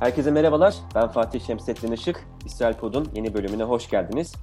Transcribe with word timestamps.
Herkese 0.00 0.30
merhabalar. 0.30 0.74
Ben 0.94 1.08
Fatih 1.08 1.40
Şemsettin 1.40 1.92
Işık. 1.92 2.26
İsrail 2.46 2.74
Pod'un 2.74 3.08
yeni 3.14 3.34
bölümüne 3.34 3.62
hoş 3.62 3.90
geldiniz. 3.90 4.34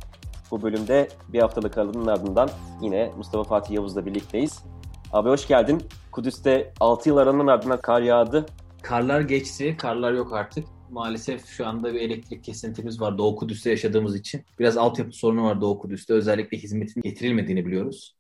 Bu 0.51 0.61
bölümde 0.61 1.07
bir 1.33 1.39
haftalık 1.39 1.77
aralığının 1.77 2.07
ardından 2.07 2.49
yine 2.81 3.11
Mustafa 3.17 3.43
Fatih 3.43 3.75
Yavuz'la 3.75 4.05
birlikteyiz. 4.05 4.63
Abi 5.13 5.29
hoş 5.29 5.47
geldin. 5.47 5.83
Kudüs'te 6.11 6.73
6 6.79 7.09
yıl 7.09 7.17
aranın 7.17 7.47
ardından 7.47 7.81
kar 7.81 8.01
yağdı. 8.01 8.45
Karlar 8.81 9.21
geçti, 9.21 9.77
karlar 9.77 10.13
yok 10.13 10.33
artık. 10.33 10.65
Maalesef 10.91 11.45
şu 11.45 11.67
anda 11.67 11.93
bir 11.93 12.01
elektrik 12.01 12.43
kesintimiz 12.43 13.01
var 13.01 13.17
Doğu 13.17 13.35
Kudüs'te 13.35 13.69
yaşadığımız 13.69 14.15
için. 14.15 14.41
Biraz 14.59 14.77
altyapı 14.77 15.11
sorunu 15.11 15.43
var 15.43 15.61
Doğu 15.61 15.79
Kudüs'te. 15.79 16.13
Özellikle 16.13 16.57
hizmetin 16.57 17.01
getirilmediğini 17.01 17.65
biliyoruz. 17.65 18.15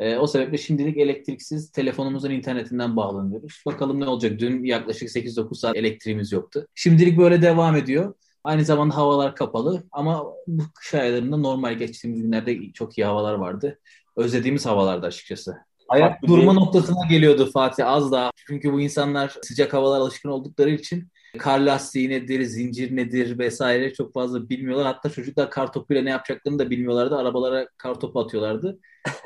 E, 0.00 0.16
o 0.16 0.26
sebeple 0.26 0.58
şimdilik 0.58 0.96
elektriksiz 0.96 1.70
telefonumuzun 1.70 2.30
internetinden 2.30 2.96
bağlanıyoruz. 2.96 3.62
Bakalım 3.66 4.00
ne 4.00 4.06
olacak. 4.06 4.38
Dün 4.38 4.64
yaklaşık 4.64 5.08
8-9 5.08 5.54
saat 5.54 5.76
elektriğimiz 5.76 6.32
yoktu. 6.32 6.66
Şimdilik 6.74 7.18
böyle 7.18 7.42
devam 7.42 7.76
ediyor. 7.76 8.14
Aynı 8.44 8.64
zamanda 8.64 8.96
havalar 8.96 9.36
kapalı 9.36 9.84
ama 9.92 10.24
bu 10.46 10.62
kış 10.74 10.94
aylarında 10.94 11.36
normal 11.36 11.74
geçtiğimiz 11.74 12.22
günlerde 12.22 12.72
çok 12.72 12.98
iyi 12.98 13.04
havalar 13.04 13.34
vardı. 13.34 13.78
Özlediğimiz 14.16 14.66
havalardı 14.66 15.06
açıkçası. 15.06 15.56
Ayak 15.88 16.22
durma 16.22 16.52
noktasına 16.52 17.06
geliyordu 17.10 17.50
Fatih 17.52 17.88
az 17.88 18.12
daha. 18.12 18.30
Çünkü 18.46 18.72
bu 18.72 18.80
insanlar 18.80 19.36
sıcak 19.42 19.72
havalar 19.74 20.00
alışkın 20.00 20.28
oldukları 20.28 20.70
için 20.70 21.08
kar 21.38 21.58
lastiği 21.58 22.10
nedir, 22.10 22.42
zincir 22.42 22.96
nedir 22.96 23.38
vesaire 23.38 23.92
çok 23.92 24.12
fazla 24.14 24.48
bilmiyorlar. 24.48 24.86
Hatta 24.86 25.10
çocuklar 25.10 25.50
kar 25.50 25.72
topuyla 25.72 26.02
ne 26.02 26.10
yapacaklarını 26.10 26.58
da 26.58 26.70
bilmiyorlardı. 26.70 27.16
Arabalara 27.16 27.68
kar 27.76 28.00
topu 28.00 28.20
atıyorlardı. 28.20 28.78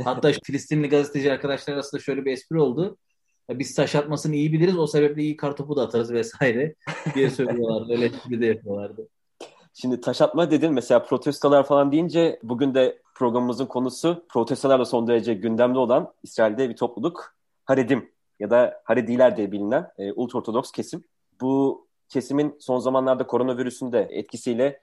Hatta 0.05 0.33
Filistinli 0.45 0.89
gazeteci 0.89 1.33
arkadaşlar 1.33 1.75
arasında 1.75 2.01
şöyle 2.01 2.25
bir 2.25 2.33
espri 2.33 2.61
oldu. 2.61 2.97
Biz 3.51 3.75
taş 3.75 3.95
atmasını 3.95 4.35
iyi 4.35 4.53
biliriz 4.53 4.79
o 4.79 4.87
sebeple 4.87 5.23
iyi 5.23 5.37
kar 5.37 5.57
topu 5.57 5.77
da 5.77 5.83
atarız 5.83 6.13
vesaire 6.13 6.75
diye 7.15 7.31
söylüyorlardı. 7.31 7.93
Öyle 7.93 8.05
espri 8.05 8.41
de 8.41 8.47
yapıyorlardı. 8.47 9.09
Şimdi 9.75 10.01
taş 10.01 10.21
atma 10.21 10.51
dedin 10.51 10.73
mesela 10.73 11.03
protestolar 11.03 11.67
falan 11.67 11.93
deyince 11.93 12.39
bugün 12.43 12.75
de 12.75 12.99
programımızın 13.15 13.67
konusu 13.67 14.25
protestolarla 14.29 14.85
son 14.85 15.07
derece 15.07 15.35
gündemde 15.35 15.79
olan 15.79 16.13
İsrail'de 16.23 16.69
bir 16.69 16.77
topluluk 16.77 17.35
Haredim 17.65 18.11
ya 18.41 18.51
da 18.51 18.83
Harediler 18.85 19.37
diye 19.37 19.53
bilinen 19.53 19.91
e, 19.99 20.13
ultraortodoks 20.13 20.73
kesim. 20.73 21.05
Bu 21.41 21.88
kesimin 22.09 22.57
son 22.61 22.79
zamanlarda 22.79 23.27
koronavirüsün 23.27 23.93
de 23.93 24.09
etkisiyle 24.11 24.81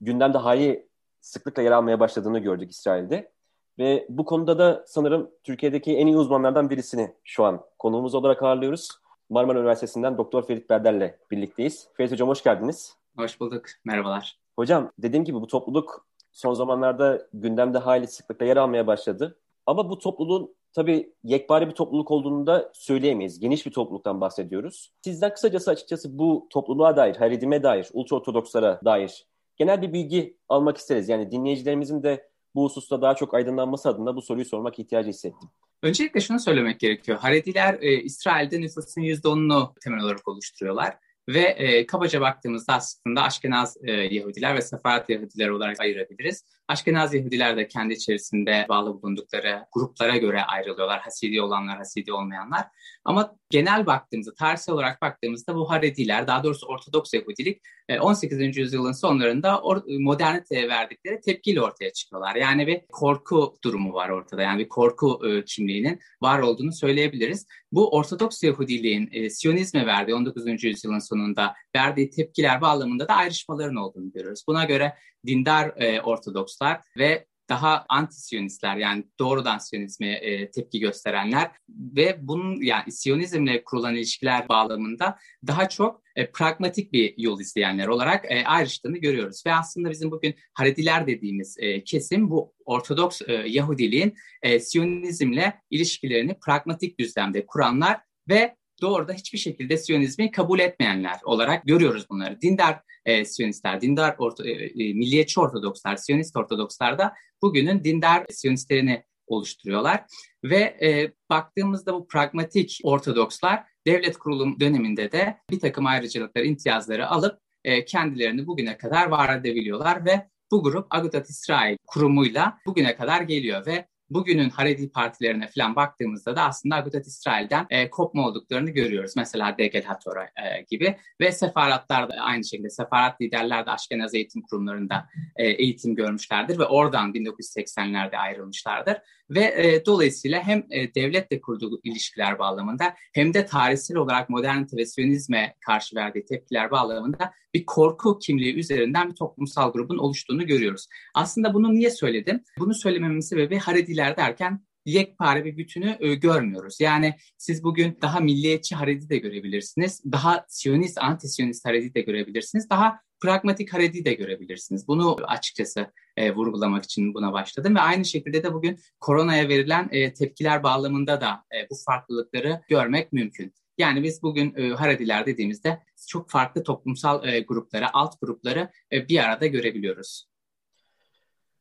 gündemde 0.00 0.38
hali 0.38 0.88
sıklıkla 1.20 1.62
yer 1.62 1.72
almaya 1.72 2.00
başladığını 2.00 2.38
gördük 2.38 2.70
İsrail'de. 2.70 3.32
Ve 3.78 4.06
bu 4.08 4.24
konuda 4.24 4.58
da 4.58 4.84
sanırım 4.86 5.30
Türkiye'deki 5.44 5.96
en 5.96 6.06
iyi 6.06 6.16
uzmanlardan 6.16 6.70
birisini 6.70 7.14
şu 7.24 7.44
an 7.44 7.60
konuğumuz 7.78 8.14
olarak 8.14 8.42
ağırlıyoruz. 8.42 8.88
Marmara 9.30 9.58
Üniversitesi'nden 9.58 10.18
Doktor 10.18 10.46
Ferit 10.46 10.70
Berder'le 10.70 11.18
birlikteyiz. 11.30 11.88
Ferit 11.96 12.12
Hocam 12.12 12.28
hoş 12.28 12.42
geldiniz. 12.42 12.96
Hoş 13.16 13.40
bulduk. 13.40 13.64
Merhabalar. 13.84 14.38
Hocam 14.56 14.90
dediğim 14.98 15.24
gibi 15.24 15.40
bu 15.40 15.46
topluluk 15.46 16.06
son 16.32 16.54
zamanlarda 16.54 17.28
gündemde 17.34 17.78
hali 17.78 18.06
sıklıkla 18.06 18.46
yer 18.46 18.56
almaya 18.56 18.86
başladı. 18.86 19.38
Ama 19.66 19.90
bu 19.90 19.98
topluluğun 19.98 20.54
tabii 20.72 21.12
yekpare 21.24 21.68
bir 21.68 21.74
topluluk 21.74 22.10
olduğunu 22.10 22.46
da 22.46 22.70
söyleyemeyiz. 22.74 23.40
Geniş 23.40 23.66
bir 23.66 23.70
topluluktan 23.70 24.20
bahsediyoruz. 24.20 24.92
Sizden 25.04 25.34
kısacası 25.34 25.70
açıkçası 25.70 26.18
bu 26.18 26.46
topluluğa 26.50 26.96
dair, 26.96 27.16
haredime 27.16 27.62
dair, 27.62 27.88
ultraortodokslara 27.92 28.80
dair 28.84 29.26
genel 29.56 29.82
bir 29.82 29.92
bilgi 29.92 30.36
almak 30.48 30.76
isteriz. 30.76 31.08
Yani 31.08 31.30
dinleyicilerimizin 31.30 32.02
de 32.02 32.28
bu 32.54 32.64
hususta 32.64 33.02
daha 33.02 33.14
çok 33.14 33.34
aydınlanması 33.34 33.88
adına 33.88 34.16
bu 34.16 34.22
soruyu 34.22 34.44
sormak 34.44 34.78
ihtiyacı 34.78 35.08
hissettim. 35.08 35.48
Öncelikle 35.82 36.20
şunu 36.20 36.40
söylemek 36.40 36.80
gerekiyor. 36.80 37.18
Harediler 37.18 37.78
e, 37.80 38.02
İsrail'de 38.02 38.60
nüfusun 38.60 39.02
%10'unu 39.02 39.72
temel 39.84 40.04
olarak 40.04 40.28
oluşturuyorlar. 40.28 40.94
Ve 41.28 41.40
e, 41.40 41.86
kabaca 41.86 42.20
baktığımızda 42.20 42.72
aslında 42.72 43.22
Aşkenaz 43.22 43.76
e, 43.82 43.92
Yahudiler 43.92 44.54
ve 44.56 44.62
Sefarat 44.62 45.08
Yahudiler 45.08 45.48
olarak 45.48 45.80
ayırabiliriz. 45.80 46.44
Aşkenaz 46.72 47.14
Yahudiler 47.14 47.56
de 47.56 47.68
kendi 47.68 47.94
içerisinde 47.94 48.66
bağlı 48.68 49.02
bulundukları 49.02 49.66
gruplara 49.72 50.16
göre 50.16 50.42
ayrılıyorlar. 50.42 51.00
Hasidi 51.00 51.42
olanlar, 51.42 51.76
hasidi 51.78 52.12
olmayanlar. 52.12 52.66
Ama 53.04 53.36
genel 53.50 53.86
baktığımızda, 53.86 54.34
tarihsel 54.34 54.74
olarak 54.74 55.02
baktığımızda 55.02 55.54
bu 55.54 55.70
Harediler, 55.70 56.26
daha 56.26 56.44
doğrusu 56.44 56.66
Ortodoks 56.66 57.14
Yahudilik 57.14 57.62
18. 58.00 58.40
E, 58.40 58.44
yüzyılın 58.44 58.92
sonlarında 58.92 59.62
moderniteye 59.88 60.68
verdikleri 60.68 61.20
tepkiyle 61.20 61.62
ortaya 61.62 61.92
çıkıyorlar. 61.92 62.36
Yani 62.36 62.66
bir 62.66 62.80
korku 62.92 63.56
durumu 63.64 63.92
var 63.92 64.08
ortada. 64.08 64.42
Yani 64.42 64.58
bir 64.58 64.68
korku 64.68 65.20
e, 65.28 65.44
kimliğinin 65.44 66.00
var 66.22 66.38
olduğunu 66.38 66.72
söyleyebiliriz. 66.72 67.46
Bu 67.72 67.96
Ortodoks 67.96 68.42
Yahudiliğin 68.42 69.08
e, 69.12 69.30
Siyonizme 69.30 69.86
verdiği 69.86 70.14
19. 70.14 70.64
yüzyılın 70.64 70.98
sonunda 70.98 71.54
verdiği 71.76 72.10
tepkiler 72.10 72.60
bağlamında 72.60 73.08
da 73.08 73.14
ayrışmaların 73.14 73.76
olduğunu 73.76 74.12
görüyoruz. 74.12 74.44
Buna 74.48 74.64
göre 74.64 74.92
dindar 75.26 75.72
Ortodokslar 76.04 76.80
ve 76.98 77.26
daha 77.52 77.86
anti-Siyonistler 77.88 78.76
yani 78.76 79.04
doğrudan 79.18 79.58
Siyonizme 79.58 80.08
e, 80.12 80.50
tepki 80.50 80.80
gösterenler 80.80 81.50
ve 81.68 82.18
bunun 82.20 82.60
yani 82.62 82.92
Siyonizmle 82.92 83.64
kurulan 83.64 83.94
ilişkiler 83.94 84.48
bağlamında 84.48 85.18
daha 85.46 85.68
çok 85.68 86.02
e, 86.16 86.30
pragmatik 86.30 86.92
bir 86.92 87.14
yol 87.18 87.40
izleyenler 87.40 87.86
olarak 87.86 88.24
e, 88.28 88.44
ayrıştığını 88.44 88.98
görüyoruz. 88.98 89.42
Ve 89.46 89.54
aslında 89.54 89.90
bizim 89.90 90.10
bugün 90.10 90.34
Harediler 90.54 91.06
dediğimiz 91.06 91.56
e, 91.58 91.84
kesim 91.84 92.30
bu 92.30 92.54
Ortodoks 92.64 93.22
e, 93.26 93.32
Yahudiliğin 93.32 94.14
e, 94.42 94.60
Siyonizmle 94.60 95.60
ilişkilerini 95.70 96.38
pragmatik 96.46 96.98
düzlemde 96.98 97.46
kuranlar 97.46 98.00
ve 98.28 98.56
doğruda 98.82 99.12
hiçbir 99.12 99.38
şekilde 99.38 99.76
Siyonizmi 99.76 100.30
kabul 100.30 100.58
etmeyenler 100.58 101.20
olarak 101.24 101.64
görüyoruz 101.64 102.06
bunları. 102.10 102.40
Dindar 102.40 102.80
e, 103.04 103.24
Siyonistler, 103.24 103.80
dindar 103.80 104.14
orta, 104.18 104.48
e, 104.48 104.52
e, 104.52 104.92
milliyetçi 104.94 105.40
Ortodokslar, 105.40 105.96
Siyonist 105.96 106.36
Ortodokslar 106.36 106.98
da 106.98 107.14
bugünün 107.42 107.84
dindar 107.84 108.26
Siyonistlerini 108.30 109.04
oluşturuyorlar. 109.26 110.04
Ve 110.44 110.58
e, 110.58 111.12
baktığımızda 111.30 111.94
bu 111.94 112.06
pragmatik 112.06 112.80
Ortodokslar 112.84 113.64
devlet 113.86 114.18
kurulum 114.18 114.60
döneminde 114.60 115.12
de 115.12 115.38
bir 115.50 115.60
takım 115.60 115.86
ayrıcalıkları, 115.86 116.46
imtiyazları 116.46 117.08
alıp 117.08 117.38
e, 117.64 117.84
kendilerini 117.84 118.46
bugüne 118.46 118.76
kadar 118.76 119.06
var 119.06 119.38
edebiliyorlar 119.38 120.04
ve 120.04 120.28
bu 120.50 120.62
grup 120.62 120.86
Agudat 120.90 121.30
İsrail 121.30 121.76
kurumuyla 121.86 122.58
bugüne 122.66 122.96
kadar 122.96 123.22
geliyor 123.22 123.66
ve 123.66 123.86
bugünün 124.14 124.50
Haredi 124.50 124.90
partilerine 124.90 125.46
falan 125.46 125.76
baktığımızda 125.76 126.36
da 126.36 126.42
aslında 126.42 126.76
Agudat 126.76 127.06
İsrail'den 127.06 127.66
e, 127.70 127.90
kopma 127.90 128.26
olduklarını 128.28 128.70
görüyoruz. 128.70 129.12
Mesela 129.16 129.58
Degel 129.58 129.84
Hatora 129.84 130.24
e, 130.24 130.62
gibi 130.70 130.96
ve 131.20 131.32
sefaratlar 131.32 132.10
da 132.10 132.14
aynı 132.14 132.44
şekilde 132.44 132.70
sefarat 132.70 133.20
liderler 133.20 133.66
de 133.66 133.70
Aşkenaz 133.70 134.14
eğitim 134.14 134.42
kurumlarında 134.42 135.08
e, 135.36 135.46
eğitim 135.46 135.94
görmüşlerdir 135.94 136.58
ve 136.58 136.64
oradan 136.64 137.12
1980'lerde 137.12 138.16
ayrılmışlardır. 138.16 138.96
Ve 139.34 139.54
e, 139.56 139.86
dolayısıyla 139.86 140.42
hem 140.42 140.66
e, 140.70 140.94
devletle 140.94 141.40
kurduğu 141.40 141.80
ilişkiler 141.84 142.38
bağlamında 142.38 142.94
hem 143.12 143.34
de 143.34 143.46
tarihsel 143.46 143.96
olarak 143.96 144.30
modernite 144.30 144.76
ve 144.76 144.86
siyonizme 144.86 145.54
karşı 145.60 145.96
verdiği 145.96 146.24
tepkiler 146.24 146.70
bağlamında 146.70 147.32
bir 147.54 147.66
korku 147.66 148.18
kimliği 148.18 148.54
üzerinden 148.54 149.10
bir 149.10 149.14
toplumsal 149.14 149.72
grubun 149.72 149.98
oluştuğunu 149.98 150.46
görüyoruz. 150.46 150.86
Aslında 151.14 151.54
bunu 151.54 151.74
niye 151.74 151.90
söyledim? 151.90 152.44
Bunu 152.58 152.74
söylememin 152.74 153.20
sebebi 153.20 153.58
Harediler 153.58 154.16
derken 154.16 154.60
yekpare 154.86 155.44
bir 155.44 155.56
bütünü 155.56 155.96
e, 156.00 156.14
görmüyoruz. 156.14 156.80
Yani 156.80 157.14
siz 157.38 157.64
bugün 157.64 157.98
daha 158.02 158.20
milliyetçi 158.20 158.74
Haredi 158.74 159.08
de 159.08 159.18
görebilirsiniz. 159.18 160.02
Daha 160.12 160.46
Siyonist, 160.48 160.98
anti-Siyonist 160.98 161.64
Haredi 161.64 161.94
de 161.94 162.00
görebilirsiniz. 162.00 162.70
Daha 162.70 163.00
pragmatik 163.22 163.72
Haredi 163.72 164.04
de 164.04 164.14
görebilirsiniz. 164.14 164.88
Bunu 164.88 165.16
açıkçası 165.26 165.86
e, 166.16 166.34
vurgulamak 166.34 166.84
için 166.84 167.14
buna 167.14 167.32
başladım 167.32 167.74
ve 167.74 167.80
aynı 167.80 168.04
şekilde 168.04 168.42
de 168.42 168.54
bugün 168.54 168.78
koronaya 169.00 169.48
verilen 169.48 169.88
e, 169.92 170.12
tepkiler 170.12 170.62
bağlamında 170.62 171.20
da 171.20 171.44
e, 171.54 171.70
bu 171.70 171.74
farklılıkları 171.86 172.60
görmek 172.68 173.12
mümkün. 173.12 173.54
Yani 173.78 174.02
biz 174.02 174.22
bugün 174.22 174.54
e, 174.56 174.68
Harediler 174.68 175.26
dediğimizde 175.26 175.82
çok 176.08 176.30
farklı 176.30 176.62
toplumsal 176.62 177.28
e, 177.28 177.40
grupları, 177.40 177.86
alt 177.92 178.20
grupları 178.20 178.70
e, 178.92 179.08
bir 179.08 179.18
arada 179.18 179.46
görebiliyoruz. 179.46 180.28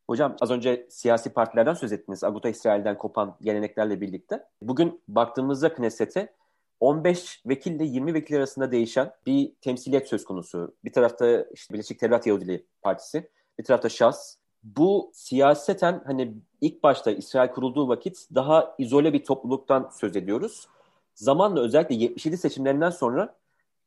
Hocam 0.07 0.35
az 0.41 0.51
önce 0.51 0.87
siyasi 0.89 1.33
partilerden 1.33 1.73
söz 1.73 1.91
ettiniz. 1.91 2.23
Aguta 2.23 2.49
İsrail'den 2.49 2.97
kopan 2.97 3.37
geleneklerle 3.41 4.01
birlikte. 4.01 4.43
Bugün 4.61 5.01
baktığımızda 5.07 5.73
Knesset'e 5.73 6.33
15 6.81 7.41
vekille 7.45 7.83
20 7.83 8.13
vekil 8.13 8.37
arasında 8.37 8.71
değişen 8.71 9.11
bir 9.25 9.53
temsiliyet 9.61 10.07
söz 10.07 10.25
konusu. 10.25 10.75
Bir 10.83 10.93
tarafta 10.93 11.45
işte 11.53 11.73
Birleşik 11.73 12.01
Devlet 12.01 12.27
Yahudiliği 12.27 12.65
Partisi, 12.81 13.29
bir 13.59 13.63
tarafta 13.63 13.89
Şas. 13.89 14.37
Bu 14.63 15.11
siyaseten 15.13 16.01
hani 16.05 16.33
ilk 16.61 16.83
başta 16.83 17.11
İsrail 17.11 17.49
kurulduğu 17.49 17.87
vakit 17.87 18.27
daha 18.35 18.75
izole 18.77 19.13
bir 19.13 19.23
topluluktan 19.23 19.89
söz 19.99 20.15
ediyoruz. 20.15 20.67
Zamanla 21.15 21.61
özellikle 21.61 21.95
77 21.95 22.37
seçimlerinden 22.37 22.89
sonra 22.89 23.35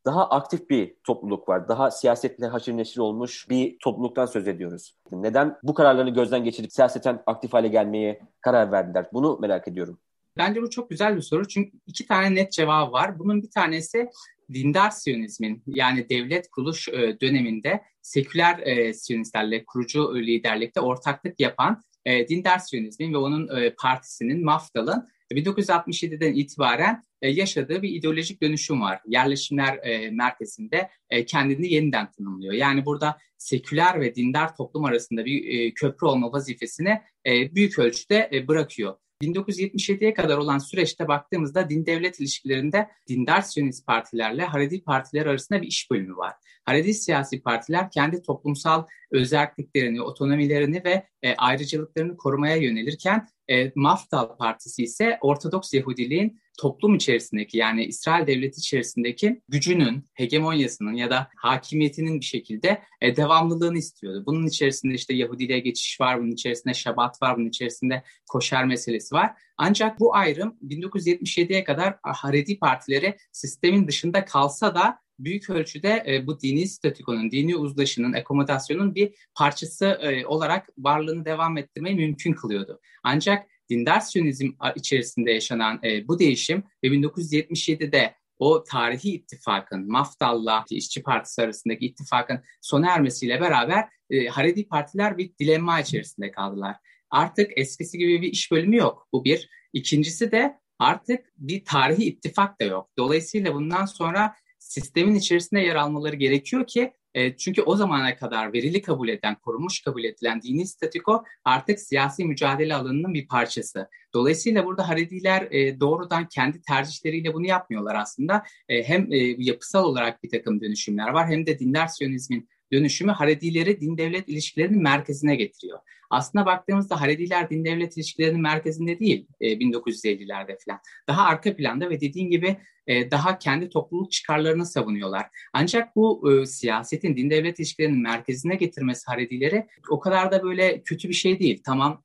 daha 0.04 0.30
aktif 0.30 0.70
bir 0.70 0.96
topluluk 1.04 1.48
var. 1.48 1.68
Daha 1.68 1.90
siyasetle 1.90 2.46
haşır 2.46 2.76
neşir 2.76 3.00
olmuş 3.00 3.50
bir 3.50 3.78
topluluktan 3.78 4.26
söz 4.26 4.48
ediyoruz. 4.48 4.96
Neden 5.12 5.58
bu 5.62 5.74
kararlarını 5.74 6.10
gözden 6.10 6.44
geçirip 6.44 6.72
siyaseten 6.72 7.22
aktif 7.26 7.52
hale 7.52 7.68
gelmeye 7.68 8.20
karar 8.40 8.72
verdiler? 8.72 9.06
Bunu 9.12 9.38
merak 9.40 9.68
ediyorum. 9.68 9.98
Bence 10.38 10.62
bu 10.62 10.70
çok 10.70 10.90
güzel 10.90 11.16
bir 11.16 11.20
soru 11.20 11.48
çünkü 11.48 11.70
iki 11.86 12.06
tane 12.06 12.34
net 12.34 12.52
cevabı 12.52 12.92
var. 12.92 13.18
Bunun 13.18 13.42
bir 13.42 13.50
tanesi 13.50 14.08
dindar 14.52 14.90
Siyonizmin 14.90 15.62
yani 15.66 16.08
devlet 16.08 16.50
kuruluş 16.50 16.88
e, 16.88 17.20
döneminde 17.20 17.82
seküler 18.02 18.58
e, 18.58 18.94
Siyonistlerle 18.94 19.64
kurucu 19.64 20.16
liderlikte 20.16 20.80
ortaklık 20.80 21.40
yapan 21.40 21.82
e, 22.04 22.28
dindar 22.28 22.58
Siyonizmin 22.58 23.12
ve 23.12 23.16
onun 23.16 23.56
e, 23.56 23.74
partisinin 23.74 24.44
Mafdal'ın 24.44 25.08
1967'den 25.32 26.34
itibaren 26.34 27.02
yaşadığı 27.22 27.82
bir 27.82 27.88
ideolojik 27.88 28.42
dönüşüm 28.42 28.80
var. 28.80 29.00
Yerleşimler 29.06 29.80
merkezinde 30.12 30.90
kendini 31.26 31.72
yeniden 31.72 32.10
tanımlıyor. 32.10 32.52
Yani 32.52 32.86
burada 32.86 33.18
seküler 33.38 34.00
ve 34.00 34.14
dindar 34.14 34.56
toplum 34.56 34.84
arasında 34.84 35.24
bir 35.24 35.74
köprü 35.74 36.06
olma 36.06 36.32
vazifesini 36.32 37.00
büyük 37.26 37.78
ölçüde 37.78 38.44
bırakıyor. 38.48 38.96
1977'ye 39.22 40.14
kadar 40.14 40.38
olan 40.38 40.58
süreçte 40.58 41.08
baktığımızda 41.08 41.70
din 41.70 41.86
devlet 41.86 42.20
ilişkilerinde 42.20 42.88
dindar 43.08 43.42
Siyonist 43.42 43.86
partilerle 43.86 44.44
Haredi 44.44 44.84
partiler 44.84 45.26
arasında 45.26 45.62
bir 45.62 45.66
iş 45.66 45.90
bölümü 45.90 46.16
var. 46.16 46.32
Haredi 46.64 46.94
siyasi 46.94 47.42
partiler 47.42 47.90
kendi 47.90 48.22
toplumsal 48.22 48.86
özelliklerini, 49.10 50.02
otonomilerini 50.02 50.84
ve 50.84 51.06
e, 51.22 51.34
ayrıcalıklarını 51.34 52.16
korumaya 52.16 52.56
yönelirken 52.56 53.28
e, 53.48 53.72
Mafdal 53.74 54.36
Partisi 54.36 54.82
ise 54.82 55.18
Ortodoks 55.20 55.74
Yahudiliğin 55.74 56.40
toplum 56.58 56.94
içerisindeki 56.94 57.58
yani 57.58 57.84
İsrail 57.84 58.26
devleti 58.26 58.58
içerisindeki 58.58 59.42
gücünün, 59.48 60.04
hegemonyasının 60.14 60.94
ya 60.94 61.10
da 61.10 61.28
hakimiyetinin 61.36 62.20
bir 62.20 62.24
şekilde 62.24 62.82
e, 63.00 63.16
devamlılığını 63.16 63.78
istiyordu. 63.78 64.22
Bunun 64.26 64.46
içerisinde 64.46 64.94
işte 64.94 65.14
Yahudiliğe 65.14 65.58
geçiş 65.58 66.00
var, 66.00 66.20
bunun 66.20 66.30
içerisinde 66.30 66.74
Şabat 66.74 67.22
var, 67.22 67.36
bunun 67.36 67.48
içerisinde 67.48 68.02
koşer 68.28 68.64
meselesi 68.64 69.14
var. 69.14 69.32
Ancak 69.56 70.00
bu 70.00 70.14
ayrım 70.14 70.56
1977'ye 70.68 71.64
kadar 71.64 71.96
Haredi 72.02 72.58
partileri 72.58 73.16
sistemin 73.32 73.88
dışında 73.88 74.24
kalsa 74.24 74.74
da 74.74 75.04
büyük 75.18 75.50
ölçüde 75.50 76.04
e, 76.06 76.26
bu 76.26 76.40
dini 76.40 76.68
statükonun, 76.68 77.30
dini 77.30 77.56
uzlaşının, 77.56 78.12
akomodasyonun 78.12 78.94
bir 78.94 79.14
parçası 79.34 79.86
e, 79.86 80.26
olarak 80.26 80.68
varlığını 80.78 81.24
devam 81.24 81.58
ettirmeyi 81.58 81.96
mümkün 81.96 82.32
kılıyordu. 82.32 82.80
Ancak 83.02 83.46
dindar 83.70 84.00
siyonizm 84.00 84.50
içerisinde 84.76 85.32
yaşanan 85.32 85.80
e, 85.84 86.08
bu 86.08 86.18
değişim 86.18 86.64
ve 86.84 86.88
1977'de 86.88 88.14
o 88.38 88.64
tarihi 88.64 89.14
ittifakın, 89.14 89.90
Mafdal'la 89.90 90.64
İşçi 90.70 91.02
Partisi 91.02 91.42
arasındaki 91.42 91.86
ittifakın 91.86 92.40
sona 92.60 92.90
ermesiyle 92.90 93.40
beraber 93.40 93.88
e, 94.10 94.26
Haredi 94.26 94.68
partiler 94.68 95.18
bir 95.18 95.30
dilemma 95.40 95.80
içerisinde 95.80 96.30
kaldılar. 96.30 96.76
Artık 97.10 97.50
eskisi 97.56 97.98
gibi 97.98 98.22
bir 98.22 98.32
iş 98.32 98.52
bölümü 98.52 98.76
yok. 98.76 99.08
Bu 99.12 99.24
bir. 99.24 99.48
İkincisi 99.72 100.32
de 100.32 100.58
artık 100.78 101.32
bir 101.36 101.64
tarihi 101.64 102.04
ittifak 102.04 102.60
da 102.60 102.64
yok. 102.64 102.90
Dolayısıyla 102.98 103.54
bundan 103.54 103.84
sonra 103.84 104.34
sistemin 104.58 105.14
içerisinde 105.14 105.60
yer 105.60 105.76
almaları 105.76 106.16
gerekiyor 106.16 106.66
ki 106.66 106.92
e, 107.14 107.36
çünkü 107.36 107.62
o 107.62 107.76
zamana 107.76 108.16
kadar 108.16 108.52
verili 108.52 108.82
kabul 108.82 109.08
eden, 109.08 109.34
korunmuş 109.34 109.82
kabul 109.82 110.04
edilen 110.04 110.42
dini 110.42 110.66
statiko 110.66 111.24
artık 111.44 111.80
siyasi 111.80 112.24
mücadele 112.24 112.74
alanının 112.74 113.14
bir 113.14 113.28
parçası. 113.28 113.88
Dolayısıyla 114.14 114.64
burada 114.64 114.88
Harediler 114.88 115.48
e, 115.50 115.80
doğrudan 115.80 116.28
kendi 116.28 116.62
tercihleriyle 116.62 117.34
bunu 117.34 117.46
yapmıyorlar 117.46 117.94
aslında. 117.94 118.42
E, 118.68 118.82
hem 118.82 119.12
e, 119.12 119.16
yapısal 119.38 119.84
olarak 119.84 120.24
bir 120.24 120.30
takım 120.30 120.60
dönüşümler 120.60 121.08
var 121.08 121.28
hem 121.28 121.46
de 121.46 121.58
dindar 121.58 121.86
siyonizmin 121.86 122.48
dönüşümü 122.74 123.12
Haredileri 123.12 123.80
din 123.80 123.98
devlet 123.98 124.28
ilişkilerinin 124.28 124.82
merkezine 124.82 125.36
getiriyor. 125.36 125.78
Aslında 126.10 126.46
baktığımızda 126.46 127.00
Harediler 127.00 127.50
din 127.50 127.64
devlet 127.64 127.96
ilişkilerinin 127.96 128.40
merkezinde 128.40 128.98
değil 128.98 129.26
e, 129.40 129.46
1950'lerde 129.46 130.56
falan. 130.64 130.80
Daha 131.08 131.24
arka 131.24 131.56
planda 131.56 131.90
ve 131.90 132.00
dediğin 132.00 132.30
gibi 132.30 132.56
e, 132.86 133.10
daha 133.10 133.38
kendi 133.38 133.68
topluluk 133.68 134.12
çıkarlarını 134.12 134.66
savunuyorlar. 134.66 135.26
Ancak 135.52 135.96
bu 135.96 136.32
e, 136.32 136.46
siyasetin 136.46 137.16
din 137.16 137.30
devlet 137.30 137.58
ilişkilerinin 137.58 138.02
merkezine 138.02 138.56
getirmesi 138.56 139.06
Haredileri 139.06 139.66
o 139.90 140.00
kadar 140.00 140.32
da 140.32 140.42
böyle 140.42 140.82
kötü 140.82 141.08
bir 141.08 141.14
şey 141.14 141.38
değil. 141.38 141.62
Tamam 141.66 142.04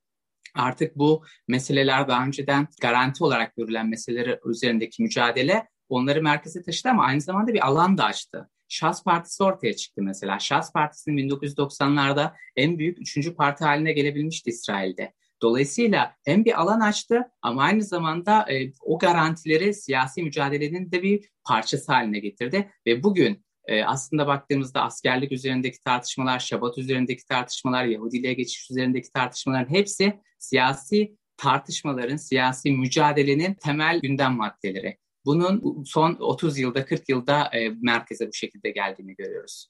artık 0.54 0.96
bu 0.96 1.24
meseleler 1.48 2.08
daha 2.08 2.26
önceden 2.26 2.68
garanti 2.80 3.24
olarak 3.24 3.56
görülen 3.56 3.88
meseleler 3.88 4.38
üzerindeki 4.44 5.02
mücadele 5.02 5.68
onları 5.88 6.22
merkeze 6.22 6.62
taşıdı 6.62 6.88
ama 6.88 7.04
aynı 7.04 7.20
zamanda 7.20 7.54
bir 7.54 7.66
alan 7.66 7.98
da 7.98 8.04
açtı. 8.04 8.50
Şahs 8.70 9.04
Partisi 9.04 9.42
ortaya 9.42 9.76
çıktı 9.76 10.02
mesela. 10.02 10.38
Şahs 10.38 10.72
Partisi'nin 10.72 11.28
1990'larda 11.28 12.32
en 12.56 12.78
büyük 12.78 13.00
üçüncü 13.00 13.34
parti 13.34 13.64
haline 13.64 13.92
gelebilmişti 13.92 14.50
İsrail'de. 14.50 15.12
Dolayısıyla 15.42 16.16
hem 16.24 16.44
bir 16.44 16.60
alan 16.60 16.80
açtı 16.80 17.22
ama 17.42 17.62
aynı 17.62 17.82
zamanda 17.82 18.52
e, 18.52 18.72
o 18.80 18.98
garantileri 18.98 19.74
siyasi 19.74 20.22
mücadelenin 20.22 20.92
de 20.92 21.02
bir 21.02 21.28
parçası 21.44 21.92
haline 21.92 22.18
getirdi. 22.18 22.70
Ve 22.86 23.02
bugün 23.02 23.44
e, 23.64 23.84
aslında 23.84 24.26
baktığımızda 24.26 24.82
askerlik 24.82 25.32
üzerindeki 25.32 25.80
tartışmalar, 25.80 26.38
Şabat 26.38 26.78
üzerindeki 26.78 27.26
tartışmalar, 27.26 27.84
Yahudiliğe 27.84 28.34
geçiş 28.34 28.70
üzerindeki 28.70 29.12
tartışmaların 29.12 29.74
hepsi 29.74 30.20
siyasi 30.38 31.16
tartışmaların, 31.36 32.16
siyasi 32.16 32.72
mücadelenin 32.72 33.54
temel 33.54 34.00
gündem 34.00 34.32
maddeleri. 34.32 34.98
Bunun 35.30 35.84
son 35.84 36.16
30 36.20 36.58
yılda, 36.58 36.84
40 36.84 37.08
yılda 37.08 37.44
e, 37.44 37.68
merkeze 37.68 38.28
bu 38.28 38.32
şekilde 38.32 38.70
geldiğini 38.70 39.14
görüyoruz. 39.14 39.66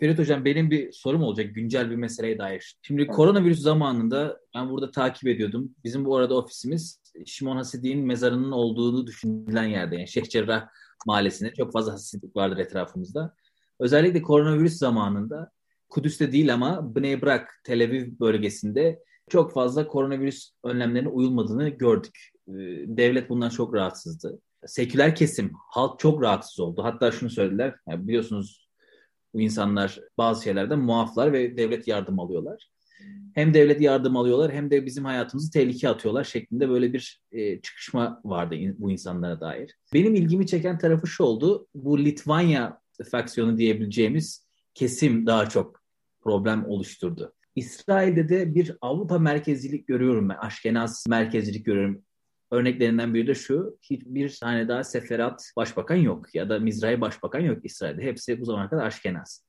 Ferit 0.00 0.18
Hocam 0.18 0.44
benim 0.44 0.70
bir 0.70 0.92
sorum 0.92 1.22
olacak 1.22 1.54
güncel 1.54 1.90
bir 1.90 1.96
meseleye 1.96 2.38
dair. 2.38 2.76
Şimdi 2.82 3.02
evet. 3.02 3.14
koronavirüs 3.14 3.60
zamanında 3.60 4.40
ben 4.54 4.70
burada 4.70 4.90
takip 4.90 5.28
ediyordum. 5.28 5.74
Bizim 5.84 6.04
bu 6.04 6.16
arada 6.16 6.34
ofisimiz 6.34 7.00
Şimon 7.26 7.56
Hasidi'nin 7.56 8.06
mezarının 8.06 8.52
olduğunu 8.52 9.06
düşünülen 9.06 9.64
yerde. 9.64 9.96
Yani 9.96 10.08
Şeyh 10.08 10.24
Cerrah 10.24 10.68
mahallesinde 11.06 11.52
çok 11.52 11.72
fazla 11.72 11.92
Hasidik 11.92 12.36
vardır 12.36 12.56
etrafımızda. 12.56 13.34
Özellikle 13.80 14.22
koronavirüs 14.22 14.76
zamanında 14.76 15.50
Kudüs'te 15.88 16.32
değil 16.32 16.54
ama 16.54 16.94
Bnei 16.94 17.22
Brak, 17.22 17.60
Tel 17.64 17.84
Aviv 17.84 18.18
bölgesinde 18.20 19.02
çok 19.28 19.52
fazla 19.52 19.86
koronavirüs 19.86 20.50
önlemlerine 20.64 21.08
uyulmadığını 21.08 21.68
gördük. 21.68 22.30
Ee, 22.48 22.52
devlet 22.86 23.30
bundan 23.30 23.48
çok 23.48 23.74
rahatsızdı. 23.74 24.40
Seküler 24.66 25.14
kesim, 25.14 25.52
halk 25.70 25.98
çok 25.98 26.22
rahatsız 26.22 26.60
oldu. 26.60 26.84
Hatta 26.84 27.12
şunu 27.12 27.30
söylediler, 27.30 27.74
yani 27.88 28.08
biliyorsunuz 28.08 28.68
bu 29.34 29.40
insanlar 29.40 30.00
bazı 30.18 30.44
şeylerden 30.44 30.78
muaflar 30.78 31.32
ve 31.32 31.56
devlet 31.56 31.88
yardım 31.88 32.18
alıyorlar. 32.18 32.70
Hem 33.34 33.54
devlet 33.54 33.80
yardım 33.80 34.16
alıyorlar 34.16 34.52
hem 34.52 34.70
de 34.70 34.86
bizim 34.86 35.04
hayatımızı 35.04 35.50
tehlikeye 35.50 35.92
atıyorlar 35.92 36.24
şeklinde 36.24 36.68
böyle 36.68 36.92
bir 36.92 37.22
e, 37.32 37.60
çıkışma 37.60 38.20
vardı 38.24 38.54
in, 38.54 38.76
bu 38.78 38.90
insanlara 38.90 39.40
dair. 39.40 39.76
Benim 39.94 40.14
ilgimi 40.14 40.46
çeken 40.46 40.78
tarafı 40.78 41.06
şu 41.06 41.24
oldu. 41.24 41.66
Bu 41.74 41.98
Litvanya 41.98 42.80
faksiyonu 43.10 43.58
diyebileceğimiz 43.58 44.48
kesim 44.74 45.26
daha 45.26 45.48
çok 45.48 45.82
problem 46.20 46.64
oluşturdu. 46.66 47.34
İsrail'de 47.56 48.28
de 48.28 48.54
bir 48.54 48.76
Avrupa 48.80 49.18
merkezcilik 49.18 49.86
görüyorum 49.86 50.28
ben. 50.28 50.36
Aşkenaz 50.36 51.04
merkezcilik 51.08 51.66
görüyorum. 51.66 52.02
Örneklerinden 52.50 53.14
biri 53.14 53.26
de 53.26 53.34
şu, 53.34 53.78
hiçbir 53.82 54.38
tane 54.40 54.68
daha 54.68 54.84
seferat 54.84 55.52
başbakan 55.56 55.96
yok 55.96 56.34
ya 56.34 56.48
da 56.48 56.58
Mizrahi 56.58 57.00
başbakan 57.00 57.40
yok 57.40 57.64
İsrail'de. 57.64 58.02
Hepsi 58.02 58.40
bu 58.40 58.44
zamana 58.44 58.70
kadar 58.70 58.86
aşkenaz. 58.86 59.44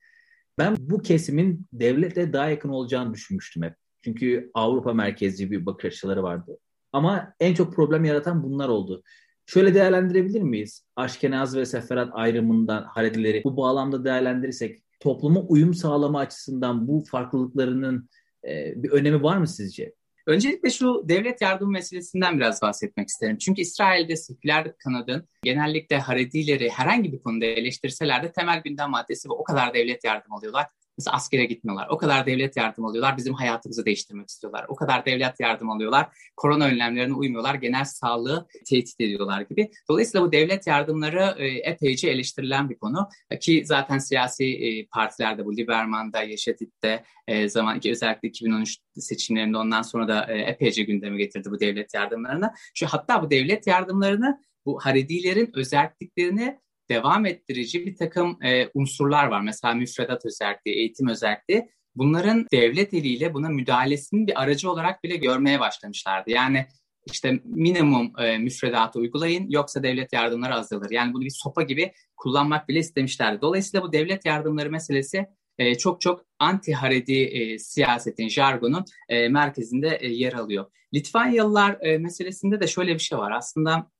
Ben 0.58 0.76
bu 0.78 1.02
kesimin 1.02 1.66
devlete 1.72 2.32
daha 2.32 2.48
yakın 2.48 2.68
olacağını 2.68 3.14
düşünmüştüm 3.14 3.62
hep. 3.62 3.74
Çünkü 4.04 4.50
Avrupa 4.54 4.92
merkezci 4.92 5.50
bir 5.50 5.66
bakış 5.66 5.84
açıları 5.84 6.22
vardı. 6.22 6.58
Ama 6.92 7.32
en 7.40 7.54
çok 7.54 7.74
problem 7.74 8.04
yaratan 8.04 8.42
bunlar 8.42 8.68
oldu. 8.68 9.02
Şöyle 9.46 9.74
değerlendirebilir 9.74 10.42
miyiz? 10.42 10.86
Aşkenaz 10.96 11.56
ve 11.56 11.66
Seferat 11.66 12.10
ayrımından 12.12 12.82
Haredileri 12.82 13.44
bu 13.44 13.56
bağlamda 13.56 14.04
değerlendirirsek 14.04 14.78
topluma 15.00 15.40
uyum 15.40 15.74
sağlama 15.74 16.18
açısından 16.18 16.88
bu 16.88 17.04
farklılıklarının 17.10 18.08
e, 18.48 18.82
bir 18.82 18.90
önemi 18.90 19.22
var 19.22 19.36
mı 19.36 19.48
sizce? 19.48 19.94
Öncelikle 20.26 20.70
şu 20.70 21.04
devlet 21.08 21.40
yardımı 21.40 21.70
meselesinden 21.70 22.36
biraz 22.36 22.62
bahsetmek 22.62 23.08
isterim. 23.08 23.38
Çünkü 23.38 23.60
İsrail'de 23.60 24.16
seküler 24.16 24.76
kanadın 24.78 25.28
genellikle 25.42 25.98
Haredileri 25.98 26.70
herhangi 26.70 27.12
bir 27.12 27.22
konuda 27.22 27.44
eleştirseler 27.44 28.22
de 28.22 28.32
temel 28.32 28.60
gündem 28.60 28.90
maddesi 28.90 29.28
ve 29.28 29.32
o 29.32 29.44
kadar 29.44 29.74
devlet 29.74 30.04
yardım 30.04 30.32
alıyorlar. 30.32 30.66
Mesela 30.98 31.14
askere 31.14 31.44
gitmiyorlar. 31.44 31.88
O 31.90 31.98
kadar 31.98 32.26
devlet 32.26 32.56
yardım 32.56 32.84
alıyorlar. 32.84 33.16
Bizim 33.16 33.34
hayatımızı 33.34 33.86
değiştirmek 33.86 34.28
istiyorlar. 34.28 34.64
O 34.68 34.74
kadar 34.74 35.06
devlet 35.06 35.40
yardım 35.40 35.70
alıyorlar. 35.70 36.06
Korona 36.36 36.64
önlemlerine 36.64 37.14
uymuyorlar. 37.14 37.54
Genel 37.54 37.84
sağlığı 37.84 38.46
tehdit 38.66 39.00
ediyorlar 39.00 39.40
gibi. 39.40 39.70
Dolayısıyla 39.88 40.26
bu 40.26 40.32
devlet 40.32 40.66
yardımları 40.66 41.34
e, 41.38 41.46
epeyce 41.46 42.08
eleştirilen 42.08 42.70
bir 42.70 42.78
konu. 42.78 43.08
Ki 43.40 43.62
zaten 43.66 43.98
siyasi 43.98 44.44
e, 44.44 44.86
partilerde 44.86 45.44
bu 45.44 45.56
Liberman'da, 45.56 46.22
Yeşetit'te 46.22 47.04
e, 47.26 47.48
zaman 47.48 47.80
ki 47.80 47.90
özellikle 47.90 48.28
2013 48.28 48.78
seçimlerinde 48.98 49.56
ondan 49.56 49.82
sonra 49.82 50.08
da 50.08 50.24
epeyce 50.24 50.82
gündeme 50.82 51.18
getirdi 51.18 51.50
bu 51.50 51.60
devlet 51.60 51.94
yardımlarını. 51.94 52.52
Şu 52.74 52.86
hatta 52.86 53.22
bu 53.22 53.30
devlet 53.30 53.66
yardımlarını 53.66 54.40
bu 54.66 54.80
Haredilerin 54.80 55.50
özelliklerini 55.54 56.58
devam 56.90 57.26
ettirici 57.26 57.86
bir 57.86 57.96
takım 57.96 58.38
e, 58.42 58.68
unsurlar 58.74 59.26
var. 59.26 59.40
Mesela 59.40 59.74
müfredat 59.74 60.26
özelliği, 60.26 60.76
eğitim 60.76 61.08
özelliği. 61.08 61.70
Bunların 61.94 62.46
devlet 62.52 62.94
eliyle 62.94 63.34
buna 63.34 63.48
müdahalesinin 63.48 64.26
bir 64.26 64.42
aracı 64.42 64.70
olarak 64.70 65.04
bile 65.04 65.16
görmeye 65.16 65.60
başlamışlardı. 65.60 66.30
Yani 66.30 66.66
işte 67.12 67.40
minimum 67.44 68.12
e, 68.18 68.38
müfredatı 68.38 68.98
uygulayın 68.98 69.50
yoksa 69.50 69.82
devlet 69.82 70.12
yardımları 70.12 70.54
azalır. 70.54 70.90
Yani 70.90 71.12
bunu 71.14 71.24
bir 71.24 71.34
sopa 71.42 71.62
gibi 71.62 71.92
kullanmak 72.16 72.68
bile 72.68 72.78
istemişlerdi. 72.78 73.40
Dolayısıyla 73.40 73.86
bu 73.86 73.92
devlet 73.92 74.24
yardımları 74.24 74.70
meselesi 74.70 75.26
e, 75.58 75.74
çok 75.74 76.00
çok 76.00 76.24
anti-Haredi 76.38 77.24
e, 77.24 77.58
siyasetin, 77.58 78.28
jargonun 78.28 78.84
e, 79.08 79.28
merkezinde 79.28 79.98
e, 80.00 80.08
yer 80.08 80.32
alıyor. 80.32 80.66
Litvanyalılar 80.94 81.78
e, 81.80 81.98
meselesinde 81.98 82.60
de 82.60 82.66
şöyle 82.66 82.94
bir 82.94 82.98
şey 82.98 83.18
var. 83.18 83.30
Aslında 83.30 83.90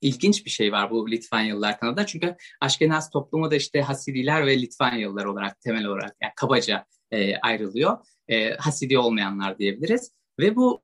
ilginç 0.00 0.44
bir 0.44 0.50
şey 0.50 0.72
var 0.72 0.90
bu 0.90 1.10
Litvanyalılar 1.10 1.80
kanadında. 1.80 2.06
Çünkü 2.06 2.36
Aşkenaz 2.60 3.10
toplumu 3.10 3.50
da 3.50 3.56
işte 3.56 3.82
Hasidiler 3.82 4.46
ve 4.46 4.62
Litvanyalılar 4.62 5.24
olarak 5.24 5.60
temel 5.60 5.84
olarak 5.84 6.16
yani 6.22 6.32
kabaca 6.36 6.86
e, 7.10 7.36
ayrılıyor. 7.36 7.98
E, 8.28 8.54
Hasidi 8.54 8.98
olmayanlar 8.98 9.58
diyebiliriz. 9.58 10.12
Ve 10.40 10.56
bu 10.56 10.82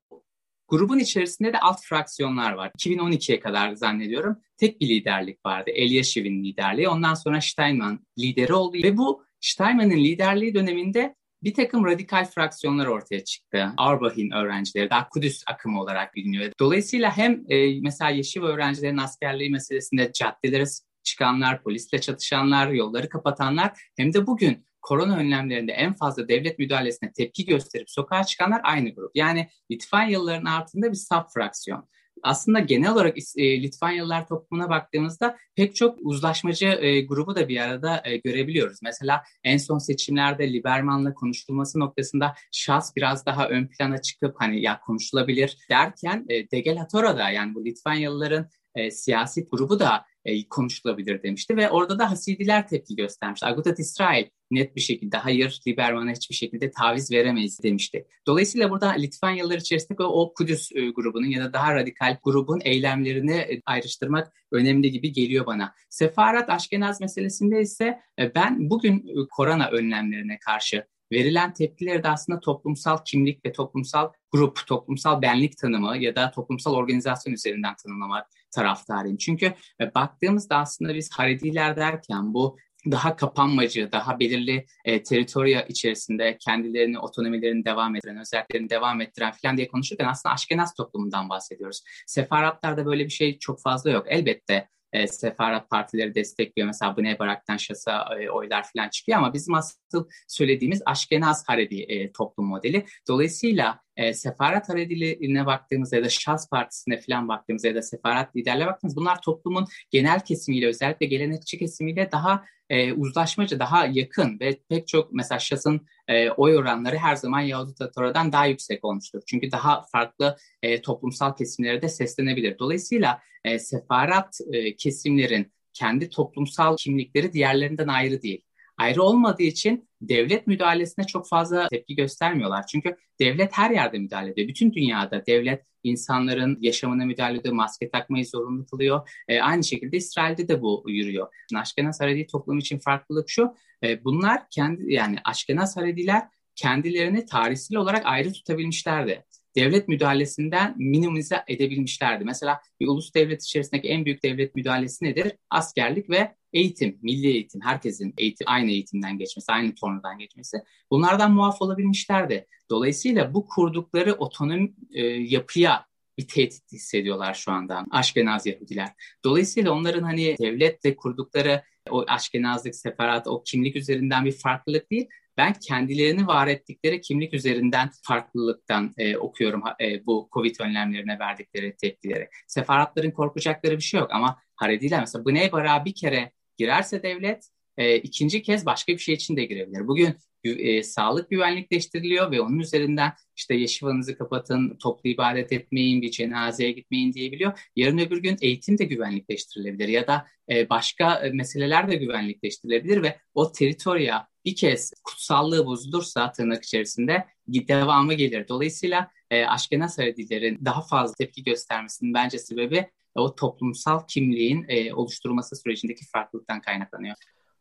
grubun 0.68 0.99
içerisinde 0.99 1.52
de 1.52 1.61
alt 1.61 1.80
fraksiyonlar 1.83 2.52
var. 2.52 2.71
2012'ye 2.78 3.40
kadar 3.40 3.75
zannediyorum 3.75 4.37
tek 4.56 4.80
bir 4.80 4.88
liderlik 4.88 5.47
vardı. 5.47 5.71
Elyashiv'in 5.71 6.44
liderliği. 6.44 6.88
Ondan 6.88 7.14
sonra 7.14 7.40
Steinman 7.40 8.06
lideri 8.18 8.54
oldu. 8.54 8.76
Ve 8.83 8.97
bu 8.97 9.25
Steinman'ın 9.40 9.97
liderliği 9.97 10.54
döneminde 10.54 11.14
bir 11.44 11.54
takım 11.54 11.86
radikal 11.86 12.24
fraksiyonlar 12.24 12.86
ortaya 12.86 13.24
çıktı. 13.24 13.72
Arbahin 13.76 14.30
öğrencileri, 14.30 14.90
daha 14.90 15.08
Kudüs 15.08 15.42
akımı 15.46 15.80
olarak 15.80 16.14
biliniyor. 16.14 16.52
Dolayısıyla 16.60 17.16
hem 17.16 17.44
e, 17.48 17.80
mesela 17.80 18.10
Yeşil 18.10 18.42
öğrencilerin 18.42 18.96
askerliği 18.96 19.50
meselesinde 19.50 20.12
caddelere 20.12 20.64
çıkanlar, 21.02 21.62
polisle 21.62 22.00
çatışanlar, 22.00 22.68
yolları 22.68 23.08
kapatanlar 23.08 23.72
hem 23.96 24.14
de 24.14 24.26
bugün 24.26 24.66
korona 24.82 25.16
önlemlerinde 25.16 25.72
en 25.72 25.94
fazla 25.94 26.28
devlet 26.28 26.58
müdahalesine 26.58 27.12
tepki 27.12 27.44
gösterip 27.44 27.90
sokağa 27.90 28.24
çıkanlar 28.24 28.60
aynı 28.64 28.94
grup. 28.94 29.10
Yani 29.14 29.48
Litvanyalıların 29.70 30.44
altında 30.44 30.90
bir 30.92 30.96
sub 30.96 31.24
fraksiyon 31.34 31.88
aslında 32.23 32.61
genel 32.61 32.92
olarak 32.92 33.16
e, 33.37 33.62
Litvanyalılar 33.62 34.26
toplumuna 34.26 34.71
baktığımızda 34.71 35.37
pek 35.56 35.76
çok 35.76 35.99
uzlaşmacı 36.00 36.66
e, 36.66 37.00
grubu 37.00 37.37
da 37.37 37.49
bir 37.49 37.61
arada 37.61 38.02
e, 38.04 38.16
görebiliyoruz. 38.16 38.78
Mesela 38.83 39.23
en 39.44 39.56
son 39.56 39.78
seçimlerde 39.78 40.52
Liberman'la 40.52 41.14
konuşulması 41.14 41.80
noktasında 41.80 42.35
şahs 42.52 42.97
biraz 42.97 43.26
daha 43.26 43.49
ön 43.49 43.66
plana 43.66 44.02
çıkıp 44.02 44.35
hani 44.38 44.61
ya 44.61 44.80
konuşulabilir 44.80 45.59
derken 45.71 46.26
e, 46.28 46.50
Degelatora 46.50 47.18
da 47.18 47.30
yani 47.30 47.54
bu 47.54 47.64
Litvanyalıların 47.64 48.49
e, 48.75 48.90
siyasi 48.90 49.47
grubu 49.47 49.80
da 49.80 50.04
e, 50.25 50.49
konuşulabilir 50.49 51.23
demişti 51.23 51.57
ve 51.57 51.71
orada 51.71 51.99
da 51.99 52.11
Hasidiler 52.11 52.69
tepki 52.69 52.97
göstermişti. 52.97 53.47
Agudat 53.47 53.78
İsrail 53.78 54.25
net 54.50 54.76
bir 54.76 54.81
şekilde 54.81 55.16
hayır 55.16 55.61
Liberman'a 55.69 56.11
hiçbir 56.11 56.35
şekilde 56.35 56.71
taviz 56.71 57.12
veremeyiz 57.12 57.62
demişti. 57.62 58.07
Dolayısıyla 58.26 58.71
burada 58.71 58.90
Litvanyalılar 58.90 59.59
içerisinde 59.59 60.02
o, 60.02 60.35
Kudüs 60.35 60.73
e, 60.73 60.90
grubunun 60.90 61.26
ya 61.26 61.45
da 61.45 61.52
daha 61.52 61.75
radikal 61.75 62.19
grubun 62.23 62.61
eylemlerini 62.64 63.37
e, 63.37 63.61
ayrıştırmak 63.66 64.33
önemli 64.52 64.90
gibi 64.90 65.12
geliyor 65.12 65.47
bana. 65.47 65.75
Sefarat 65.90 66.50
Aşkenaz 66.50 67.00
meselesinde 67.00 67.61
ise 67.61 68.00
e, 68.19 68.35
ben 68.35 68.71
bugün 68.71 69.26
korona 69.31 69.69
önlemlerine 69.69 70.38
karşı 70.38 70.85
verilen 71.12 71.52
tepkileri 71.52 72.02
de 72.02 72.09
aslında 72.09 72.40
toplumsal 72.40 72.99
kimlik 73.04 73.47
ve 73.47 73.52
toplumsal 73.52 74.12
grup, 74.33 74.66
toplumsal 74.66 75.23
benlik 75.23 75.59
tanımı 75.59 75.97
ya 75.97 76.16
da 76.16 76.31
toplumsal 76.31 76.75
organizasyon 76.75 77.35
üzerinden 77.35 77.75
tanımlamak 77.76 78.26
taraftarıyım. 78.54 79.16
Çünkü 79.16 79.46
e, 79.80 79.94
baktığımızda 79.94 80.56
aslında 80.56 80.94
biz 80.94 81.11
Harediler 81.12 81.76
derken 81.76 82.34
bu 82.34 82.56
daha 82.90 83.16
kapanmacı, 83.16 83.92
daha 83.92 84.20
belirli 84.20 84.66
e, 84.84 85.02
teritorya 85.02 85.62
içerisinde 85.62 86.38
kendilerini, 86.40 86.99
otonomilerini 86.99 87.64
devam 87.64 87.96
ettiren, 87.96 88.18
özelliklerini 88.18 88.70
devam 88.70 89.00
ettiren 89.00 89.32
falan 89.42 89.56
diye 89.56 89.68
konuşurken 89.68 90.08
aslında 90.08 90.32
Aşkenaz 90.34 90.75
toplumundan 90.75 91.28
bahsediyoruz. 91.28 91.82
Sefaratlarda 92.06 92.87
böyle 92.87 93.04
bir 93.04 93.11
şey 93.11 93.38
çok 93.38 93.62
fazla 93.62 93.90
yok. 93.90 94.06
Elbette 94.08 94.68
e, 94.94 95.06
sefarat 95.06 95.70
partileri 95.70 96.14
destekliyor. 96.14 96.66
Mesela 96.66 96.96
Bnei 96.96 97.18
Barak'tan 97.18 97.56
şasa 97.56 98.18
e, 98.20 98.30
oylar 98.30 98.66
falan 98.72 98.88
çıkıyor 98.88 99.18
ama 99.18 99.34
bizim 99.34 99.54
asıl 99.54 100.08
söylediğimiz 100.28 100.82
Aşkenaz 100.86 101.48
Haredi 101.48 101.80
e, 101.80 102.12
toplum 102.12 102.46
modeli. 102.46 102.86
Dolayısıyla 103.08 103.80
e, 103.96 104.14
sefarat 104.14 104.68
Haredilerine 104.68 105.46
baktığımızda 105.46 105.96
ya 105.96 106.04
da 106.04 106.08
Şaz 106.08 106.50
Partisi'ne 106.50 107.00
falan 107.00 107.28
baktığımızda 107.28 107.68
ya 107.68 107.74
da 107.74 107.82
sefarat 107.82 108.36
liderlerine 108.36 108.66
baktığımızda 108.66 109.00
bunlar 109.00 109.22
toplumun 109.22 109.66
genel 109.90 110.20
kesimiyle 110.20 110.66
özellikle 110.66 111.06
gelenekçi 111.06 111.58
kesimiyle 111.58 112.12
daha 112.12 112.44
e, 112.75 112.93
uzlaşmacı, 112.93 113.59
daha 113.59 113.87
yakın 113.87 114.40
ve 114.40 114.59
pek 114.69 114.88
çok 114.88 115.12
mesela 115.12 115.38
Şaz'ın 115.38 115.81
e, 116.09 116.31
oy 116.31 116.57
oranları 116.57 116.97
her 116.97 117.16
zaman 117.16 117.40
Yahudi 117.40 117.75
Tatora'dan 117.75 118.33
daha 118.33 118.47
yüksek 118.47 118.85
olmuştur. 118.85 119.23
Çünkü 119.26 119.52
daha 119.52 119.83
farklı 119.93 120.37
e, 120.62 120.83
toplumsal 120.83 121.37
kesimlere 121.37 121.83
de 121.83 121.88
seslenebilir. 121.88 122.59
Dolayısıyla 122.59 123.21
e, 123.45 123.59
sefarat 123.59 124.38
e, 124.52 124.76
kesimlerin 124.76 125.52
kendi 125.73 126.11
toplumsal 126.11 126.76
kimlikleri 126.76 127.33
diğerlerinden 127.33 127.88
ayrı 127.88 128.23
değil 128.23 128.45
ayrı 128.76 129.02
olmadığı 129.02 129.43
için 129.43 129.88
devlet 130.00 130.47
müdahalesine 130.47 131.07
çok 131.07 131.28
fazla 131.28 131.69
tepki 131.69 131.95
göstermiyorlar. 131.95 132.66
Çünkü 132.66 132.97
devlet 133.21 133.52
her 133.52 133.71
yerde 133.71 133.99
müdahale 133.99 134.31
ediyor. 134.31 134.49
Bütün 134.49 134.73
dünyada 134.73 135.26
devlet 135.26 135.64
insanların 135.85 136.59
yaşamına 136.61 137.05
müdahale 137.05 137.38
ediyor, 137.38 137.55
maske 137.55 137.91
takmayı 137.91 138.26
zorunlu 138.26 138.67
kılıyor. 138.67 139.11
E, 139.29 139.41
aynı 139.41 139.64
şekilde 139.64 139.97
İsrail'de 139.97 140.49
de 140.49 140.62
bu 140.62 140.85
yürüyor. 140.87 141.35
Aşkenaz 141.55 142.00
Haredi 142.00 142.26
toplum 142.26 142.59
için 142.59 142.79
farklılık 142.79 143.31
şu, 143.31 143.55
e, 143.83 144.05
bunlar 144.05 144.43
kendi 144.50 144.93
yani 144.93 145.19
Aşkenaz 145.25 145.76
Harediler 145.76 146.29
kendilerini 146.57 147.26
tarihsel 147.26 147.79
olarak 147.79 148.07
ayrı 148.07 148.33
tutabilmişlerdi 148.33 149.25
devlet 149.56 149.88
müdahalesinden 149.88 150.75
minimize 150.76 151.44
edebilmişlerdi. 151.49 152.25
Mesela 152.25 152.61
bir 152.80 152.87
ulus 152.87 153.14
devlet 153.14 153.42
içerisindeki 153.42 153.88
en 153.88 154.04
büyük 154.04 154.23
devlet 154.23 154.54
müdahalesi 154.54 155.04
nedir? 155.04 155.32
Askerlik 155.50 156.11
ve 156.11 156.34
eğitim, 156.52 156.99
milli 157.02 157.26
eğitim, 157.26 157.61
herkesin 157.61 158.14
eğitim, 158.18 158.49
aynı 158.49 158.70
eğitimden 158.70 159.18
geçmesi, 159.18 159.52
aynı 159.52 159.75
tornadan 159.75 160.18
geçmesi. 160.18 160.56
Bunlardan 160.90 161.32
muaf 161.32 161.62
olabilmişlerdi. 161.62 162.46
Dolayısıyla 162.70 163.34
bu 163.34 163.46
kurdukları 163.46 164.12
otonom 164.12 164.70
e, 164.92 165.02
yapıya 165.06 165.87
bir 166.18 166.28
tehdit 166.28 166.73
hissediyorlar 166.73 167.34
şu 167.34 167.52
anda 167.52 167.87
Aşkenaz 167.90 168.46
Yahudiler. 168.46 168.88
Dolayısıyla 169.25 169.73
onların 169.73 170.02
hani 170.02 170.37
devletle 170.38 170.96
kurdukları 170.96 171.62
o 171.90 172.04
Aşkenazlık, 172.08 172.75
separat, 172.75 173.28
o 173.28 173.42
kimlik 173.42 173.76
üzerinden 173.76 174.25
bir 174.25 174.32
farklılık 174.32 174.90
değil, 174.90 175.08
ben 175.37 175.53
kendilerini 175.53 176.26
var 176.26 176.47
ettikleri 176.47 177.00
kimlik 177.00 177.35
üzerinden 177.35 177.91
farklılıktan 178.03 178.95
e, 178.99 179.17
okuyorum 179.17 179.62
e, 179.81 180.07
bu 180.07 180.29
Covid 180.33 180.57
önlemlerine 180.61 181.19
verdikleri 181.19 181.76
tepkileri. 181.76 182.29
Sefaratların 182.47 183.11
korkacakları 183.11 183.76
bir 183.76 183.83
şey 183.83 184.00
yok 184.00 184.11
ama 184.12 184.38
Harediler 184.57 185.00
mesela 185.00 185.26
Bnei 185.26 185.53
Barak'a 185.53 185.85
bir 185.85 185.95
kere 185.95 186.33
girerse 186.59 187.03
devlet 187.03 187.49
e, 187.76 187.97
ikinci 187.97 188.43
kez 188.43 188.67
başka 188.67 188.93
bir 188.93 188.99
şey 188.99 189.14
için 189.14 189.37
de 189.37 189.45
girebilir. 189.45 189.88
Bugün 189.88 190.17
e, 190.45 190.83
sağlık 190.83 191.31
güvenlikleştiriliyor 191.31 192.31
ve 192.31 192.41
onun 192.41 192.59
üzerinden 192.59 193.12
işte 193.37 193.55
yeşivanızı 193.55 194.19
kapatın, 194.19 194.76
toplu 194.83 195.11
ibadet 195.11 195.53
etmeyin, 195.53 196.03
bir 196.03 196.11
cenazeye 196.11 196.73
gitmeyin 196.73 197.12
diyebiliyor. 197.12 197.71
Yarın 197.76 197.99
öbür 197.99 198.23
gün 198.23 198.37
eğitim 198.41 198.79
de 198.79 198.85
güvenlikleştirilebilir 198.85 199.88
ya 199.88 200.07
da 200.07 200.26
e, 200.50 200.69
başka 200.71 201.14
e, 201.14 201.31
meseleler 201.31 201.91
de 201.91 201.97
güvenlikleştirilebilir 201.97 203.03
ve 203.03 203.19
o 203.35 203.53
teritorya 203.53 204.29
bir 204.44 204.56
kez 204.56 204.92
kutsallığı 205.04 205.66
bozulursa 205.66 206.32
tırnak 206.32 206.64
içerisinde 206.64 207.24
devamı 207.48 208.14
gelir. 208.14 208.48
Dolayısıyla 208.48 209.10
e, 209.30 209.46
Aşkenaz 209.46 209.98
Haredilerin 209.98 210.58
daha 210.64 210.82
fazla 210.82 211.14
tepki 211.14 211.44
göstermesinin 211.44 212.14
bence 212.14 212.38
sebebi 212.38 212.90
o 213.14 213.34
toplumsal 213.34 214.00
kimliğin 214.08 214.64
e, 214.68 214.94
oluşturulması 214.94 215.56
sürecindeki 215.56 216.06
farklılıktan 216.06 216.60
kaynaklanıyor. 216.60 217.16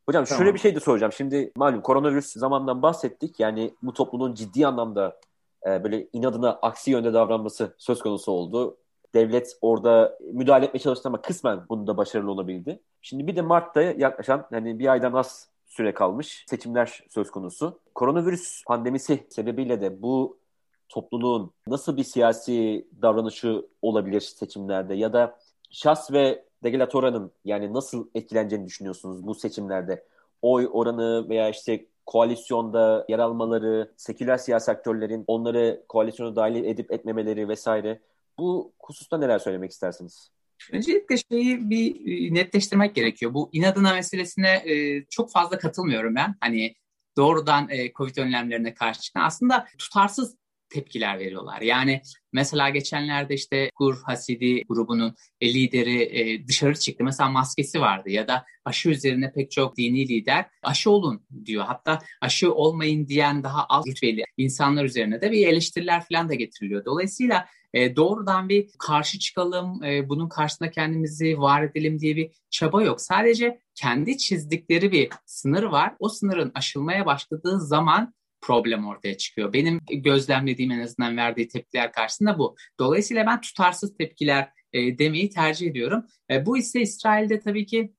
Hocam 0.06 0.26
tamam. 0.26 0.40
şöyle 0.40 0.54
bir 0.54 0.60
şey 0.60 0.76
de 0.76 0.80
soracağım. 0.80 1.14
Şimdi 1.14 1.52
malum 1.56 1.82
koronavirüs 1.82 2.34
zamandan 2.34 2.82
bahsettik. 2.82 3.40
Yani 3.40 3.74
bu 3.84 3.94
toplumun 3.94 4.34
ciddi 4.34 4.68
anlamda 4.68 5.20
e, 5.68 5.84
böyle 5.84 6.08
inadına 6.14 6.52
aksi 6.62 6.92
yönde 6.92 7.14
davranması 7.14 7.76
söz 7.78 8.00
konusu 8.00 8.32
oldu. 8.32 8.78
Devlet 9.14 9.58
orada 9.62 10.18
müdahale 10.34 10.66
etmeye 10.66 10.80
çalıştı 10.80 11.10
ama 11.10 11.22
kısmen 11.22 11.70
bunda 11.70 11.98
başarılı 11.98 12.32
olabildi. 12.32 12.80
Şimdi 13.02 13.28
bir 13.28 13.36
de 13.36 13.42
Mart'ta 13.42 13.82
yaklaşan 13.82 14.48
hani 14.52 14.80
bir 14.80 14.88
aydan 14.88 15.14
az 15.14 15.53
süre 15.74 15.94
kalmış 15.94 16.46
seçimler 16.50 17.04
söz 17.10 17.32
konusu. 17.32 17.80
Koronavirüs 17.96 18.64
pandemisi 18.68 19.28
sebebiyle 19.30 19.82
de 19.82 20.02
bu 20.02 20.38
topluluğun 20.90 21.52
nasıl 21.68 21.98
bir 21.98 22.04
siyasi 22.04 22.88
davranışı 23.02 23.68
olabilir 23.82 24.22
seçimlerde 24.22 24.94
ya 24.94 25.14
da 25.14 25.40
şahs 25.72 26.12
ve 26.12 26.46
Degelatora'nın 26.64 27.32
yani 27.46 27.74
nasıl 27.74 28.08
etkileneceğini 28.16 28.66
düşünüyorsunuz 28.66 29.28
bu 29.28 29.36
seçimlerde? 29.36 30.06
Oy 30.42 30.70
oranı 30.72 31.30
veya 31.30 31.50
işte 31.50 31.86
koalisyonda 32.06 33.06
yer 33.10 33.20
almaları, 33.20 33.92
seküler 33.98 34.38
siyasi 34.38 34.72
aktörlerin 34.72 35.24
onları 35.28 35.84
koalisyona 35.90 36.36
dahil 36.36 36.64
edip 36.64 36.92
etmemeleri 36.92 37.50
vesaire. 37.50 38.00
Bu 38.38 38.72
hususta 38.80 39.18
neler 39.18 39.40
söylemek 39.40 39.72
istersiniz? 39.72 40.32
Öncelikle 40.72 41.16
şeyi 41.32 41.70
bir 41.70 41.96
e, 41.96 42.34
netleştirmek 42.34 42.96
gerekiyor. 42.96 43.34
Bu 43.34 43.50
inadına 43.54 43.94
meselesine 43.94 44.64
e, 44.66 45.06
çok 45.10 45.32
fazla 45.32 45.58
katılmıyorum 45.58 46.16
ben. 46.16 46.36
Hani 46.40 46.76
doğrudan 47.18 47.70
e, 47.70 47.94
Covid 47.94 48.18
önlemlerine 48.18 48.74
karşı 48.74 49.02
çıkan 49.02 49.22
aslında 49.22 49.68
tutarsız 49.78 50.36
tepkiler 50.70 51.20
veriyorlar. 51.20 51.62
Yani 51.62 52.02
mesela 52.34 52.70
geçenlerde 52.70 53.34
işte 53.34 53.70
Gur 53.76 54.02
Hasidi 54.06 54.64
grubunun 54.64 55.16
lideri 55.44 56.48
dışarı 56.48 56.76
çıktı. 56.76 57.04
Mesela 57.04 57.30
maskesi 57.30 57.82
vardı 57.82 58.10
ya 58.10 58.28
da 58.28 58.46
aşı 58.66 58.90
üzerine 58.90 59.32
pek 59.32 59.52
çok 59.52 59.78
dini 59.78 60.08
lider 60.08 60.46
aşı 60.64 60.90
olun 60.90 61.26
diyor. 61.46 61.66
Hatta 61.66 62.00
aşı 62.22 62.54
olmayın 62.54 63.08
diyen 63.08 63.44
daha 63.44 63.66
az 63.66 63.88
rütbeli 63.88 64.24
insanlar 64.38 64.86
üzerine 64.86 65.22
de 65.22 65.32
bir 65.32 65.48
eleştiriler 65.48 66.04
falan 66.12 66.30
da 66.30 66.34
getiriliyor. 66.34 66.86
Dolayısıyla 66.86 67.48
e, 67.74 67.96
doğrudan 67.96 68.50
bir 68.50 68.70
karşı 68.80 69.20
çıkalım, 69.20 69.84
e, 69.84 70.10
bunun 70.10 70.30
karşısında 70.30 70.72
kendimizi 70.72 71.40
var 71.40 71.64
edelim 71.64 72.00
diye 72.00 72.16
bir 72.16 72.32
çaba 72.50 72.84
yok. 72.84 73.02
Sadece 73.02 73.60
kendi 73.76 74.18
çizdikleri 74.18 74.92
bir 74.92 75.10
sınır 75.26 75.64
var. 75.64 75.96
O 76.00 76.10
sınırın 76.10 76.52
aşılmaya 76.56 77.06
başladığı 77.06 77.62
zaman 77.62 78.14
problem 78.42 78.86
ortaya 78.86 79.18
çıkıyor. 79.18 79.54
Benim 79.54 79.80
gözlemlediğim 79.92 80.72
en 80.72 80.80
azından 80.80 81.18
verdiği 81.18 81.48
tepkiler 81.48 81.92
karşısında 81.92 82.40
bu. 82.40 82.56
Dolayısıyla 82.80 83.26
ben 83.26 83.42
tutarsız 83.42 83.98
tepkiler 83.98 84.50
e, 84.74 84.98
demeyi 84.98 85.30
tercih 85.30 85.68
ediyorum. 85.68 86.06
E, 86.32 86.46
bu 86.46 86.58
ise 86.58 86.82
İsrail'de 86.82 87.40
tabii 87.40 87.66
ki 87.66 87.94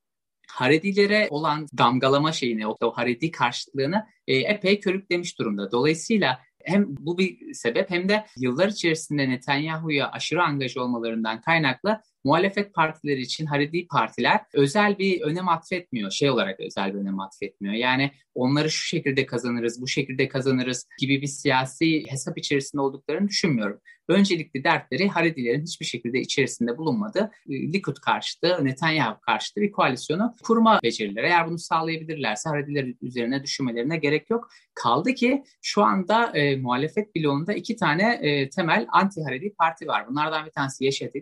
Haredilere 0.49 1.27
olan 1.31 1.67
damgalama 1.79 2.33
şeyini, 2.33 2.67
o, 2.67 2.77
Haredi 2.95 3.31
karşıtlığını 3.31 4.07
e, 4.27 4.37
epey 4.37 4.81
körüklemiş 4.81 5.39
durumda. 5.39 5.73
Dolayısıyla 5.73 6.41
hem 6.65 6.87
bu 6.89 7.19
bir 7.19 7.55
sebep 7.55 7.91
hem 7.91 8.09
de 8.09 8.27
yıllar 8.37 8.69
içerisinde 8.69 9.29
Netanyahu'ya 9.29 10.11
aşırı 10.11 10.43
angaj 10.43 10.77
olmalarından 10.77 11.41
kaynaklı 11.41 12.01
muhalefet 12.25 12.75
partileri 12.75 13.21
için 13.21 13.47
Haredi 13.47 13.87
partiler 13.87 14.41
özel 14.53 14.99
bir 14.99 15.21
önem 15.21 15.49
atfetmiyor. 15.49 16.11
Şey 16.11 16.31
olarak 16.31 16.61
özel 16.61 16.95
bir 16.95 16.99
önem 16.99 17.21
atfetmiyor. 17.21 17.75
Yani 17.75 18.11
onları 18.35 18.71
şu 18.71 18.87
şekilde 18.87 19.27
kazanırız, 19.27 19.83
bu 19.83 19.89
şekilde 19.89 20.29
kazanırız 20.29 20.89
gibi 20.99 21.23
bir 21.23 21.27
siyasi 21.27 22.03
hesap 22.09 22.39
içerisinde 22.39 22.83
olduklarını 22.83 23.29
düşünmüyorum. 23.29 23.81
Öncelikli 24.09 24.65
dertleri 24.65 25.09
Haredilerin 25.09 25.63
hiçbir 25.63 25.87
şekilde 25.87 26.21
içerisinde 26.21 26.79
bulunmadığı 26.79 27.31
e, 27.51 27.73
Likud 27.73 27.97
karşıtı, 27.97 28.65
Netanyahu 28.65 29.21
karşıtı 29.21 29.61
bir 29.61 29.73
koalisyonu 29.73 30.35
kurma 30.43 30.81
becerileri. 30.83 31.27
Eğer 31.27 31.47
bunu 31.47 31.59
sağlayabilirlerse 31.59 32.49
Harediler 32.49 32.95
üzerine 33.03 33.43
düşünmelerine 33.43 33.97
gerek 33.97 34.31
yok. 34.31 34.49
Kaldı 34.75 35.15
ki 35.15 35.43
şu 35.63 35.83
anda 35.83 36.31
e, 36.37 36.57
muhalefet 36.57 37.17
bloğunda 37.17 37.53
iki 37.53 37.77
tane 37.77 38.19
e, 38.23 38.51
temel 38.51 38.87
anti-Haredi 38.93 39.55
parti 39.55 39.87
var. 39.87 40.09
Bunlardan 40.09 40.47
bir 40.47 40.51
tanesi 40.51 40.85
Yeşet 40.85 41.17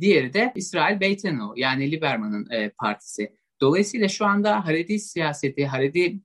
Diğeri 0.00 0.32
de 0.32 0.52
İsrail 0.54 1.00
Beytenu 1.00 1.52
yani 1.56 1.90
Liberman'ın 1.90 2.50
e, 2.50 2.70
partisi. 2.70 3.36
Dolayısıyla 3.60 4.08
şu 4.08 4.26
anda 4.26 4.66
Haredi 4.66 4.98
siyaseti, 4.98 5.66
Haredi 5.66 6.20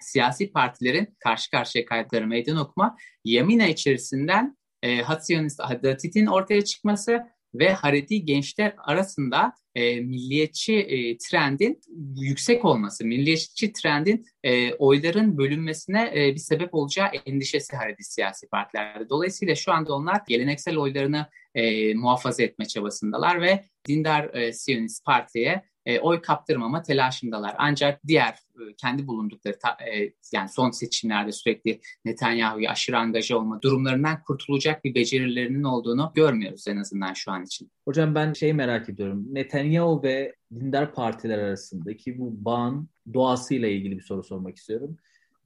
siyasi 0.00 0.52
partilerin 0.52 1.16
karşı 1.18 1.50
karşıya 1.50 1.84
kayıtları 1.84 2.26
meydan 2.26 2.56
okuma 2.56 2.96
Yamina 3.24 3.66
içerisinden 3.66 4.56
e, 4.82 5.02
Hatsiyonist 5.02 5.60
Hadatit'in 5.60 6.26
ortaya 6.26 6.64
çıkması 6.64 7.22
ve 7.54 7.72
Haredi 7.72 8.24
gençler 8.24 8.74
arasında 8.78 9.52
e, 9.78 10.00
milliyetçi 10.00 10.74
e, 10.74 11.18
trendin 11.18 11.80
yüksek 12.16 12.64
olması, 12.64 13.04
milliyetçi 13.04 13.72
trendin 13.72 14.26
e, 14.44 14.74
oyların 14.74 15.38
bölünmesine 15.38 16.12
e, 16.14 16.34
bir 16.34 16.40
sebep 16.40 16.74
olacağı 16.74 17.08
endişesi 17.26 17.76
Haredi 17.76 18.04
siyasi 18.04 18.48
partilerde. 18.48 19.08
Dolayısıyla 19.08 19.54
şu 19.54 19.72
anda 19.72 19.94
onlar 19.94 20.20
geleneksel 20.28 20.76
oylarını 20.76 21.26
e, 21.54 21.94
muhafaza 21.94 22.42
etme 22.42 22.64
çabasındalar 22.64 23.42
ve 23.42 23.64
dindar 23.88 24.34
e, 24.34 24.52
Siyonist 24.52 25.04
Parti'ye 25.04 25.62
e, 25.88 26.00
oy 26.00 26.20
kaptırmama 26.20 26.82
telaşındalar. 26.82 27.54
Ancak 27.58 28.00
diğer 28.06 28.28
e, 28.30 28.74
kendi 28.76 29.06
bulundukları 29.06 29.58
ta, 29.58 29.76
e, 29.84 30.12
yani 30.32 30.48
son 30.48 30.70
seçimlerde 30.70 31.32
sürekli 31.32 31.80
Netanyahu'ya 32.04 32.70
aşırı 32.70 32.98
angaja 32.98 33.38
olma 33.38 33.62
durumlarından 33.62 34.22
kurtulacak 34.22 34.84
bir 34.84 34.94
becerilerinin 34.94 35.62
olduğunu 35.62 36.12
görmüyoruz 36.14 36.68
en 36.68 36.76
azından 36.76 37.12
şu 37.12 37.30
an 37.30 37.44
için. 37.44 37.70
Hocam 37.84 38.14
ben 38.14 38.32
şey 38.32 38.52
merak 38.52 38.88
ediyorum. 38.88 39.26
Netanyahu 39.30 40.02
ve 40.02 40.34
dindar 40.54 40.94
partiler 40.94 41.38
arasındaki 41.38 42.18
bu 42.18 42.44
bağın 42.44 42.88
doğasıyla 43.14 43.68
ilgili 43.68 43.96
bir 43.96 44.02
soru 44.02 44.24
sormak 44.24 44.56
istiyorum. 44.56 44.96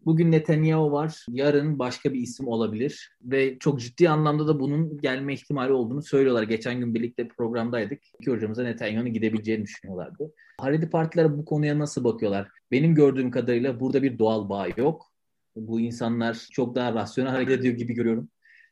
Bugün 0.06 0.32
Netanyahu 0.32 0.92
var, 0.92 1.24
yarın 1.28 1.78
başka 1.78 2.12
bir 2.12 2.20
isim 2.20 2.48
olabilir 2.48 3.16
ve 3.22 3.58
çok 3.58 3.80
ciddi 3.80 4.08
anlamda 4.08 4.48
da 4.48 4.60
bunun 4.60 4.98
gelme 4.98 5.34
ihtimali 5.34 5.72
olduğunu 5.72 6.02
söylüyorlar. 6.02 6.42
Geçen 6.42 6.80
gün 6.80 6.94
birlikte 6.94 7.28
programdaydık. 7.28 8.00
İki 8.20 8.30
hocamıza 8.30 8.62
Netanyahu'nun 8.62 9.12
gidebileceğini 9.12 9.62
düşünüyorlardı. 9.62 10.32
Haredi 10.60 10.90
partiler 10.90 11.38
bu 11.38 11.44
konuya 11.44 11.78
nasıl 11.78 12.04
bakıyorlar? 12.04 12.48
Benim 12.70 12.94
gördüğüm 12.94 13.30
kadarıyla 13.30 13.80
burada 13.80 14.02
bir 14.02 14.18
doğal 14.18 14.48
bağ 14.48 14.68
yok. 14.76 15.12
Bu 15.56 15.80
insanlar 15.80 16.46
çok 16.52 16.74
daha 16.74 16.94
rasyonel 16.94 17.32
hareket 17.32 17.60
ediyor 17.60 17.74
gibi 17.74 17.94
görüyorum. 17.94 18.28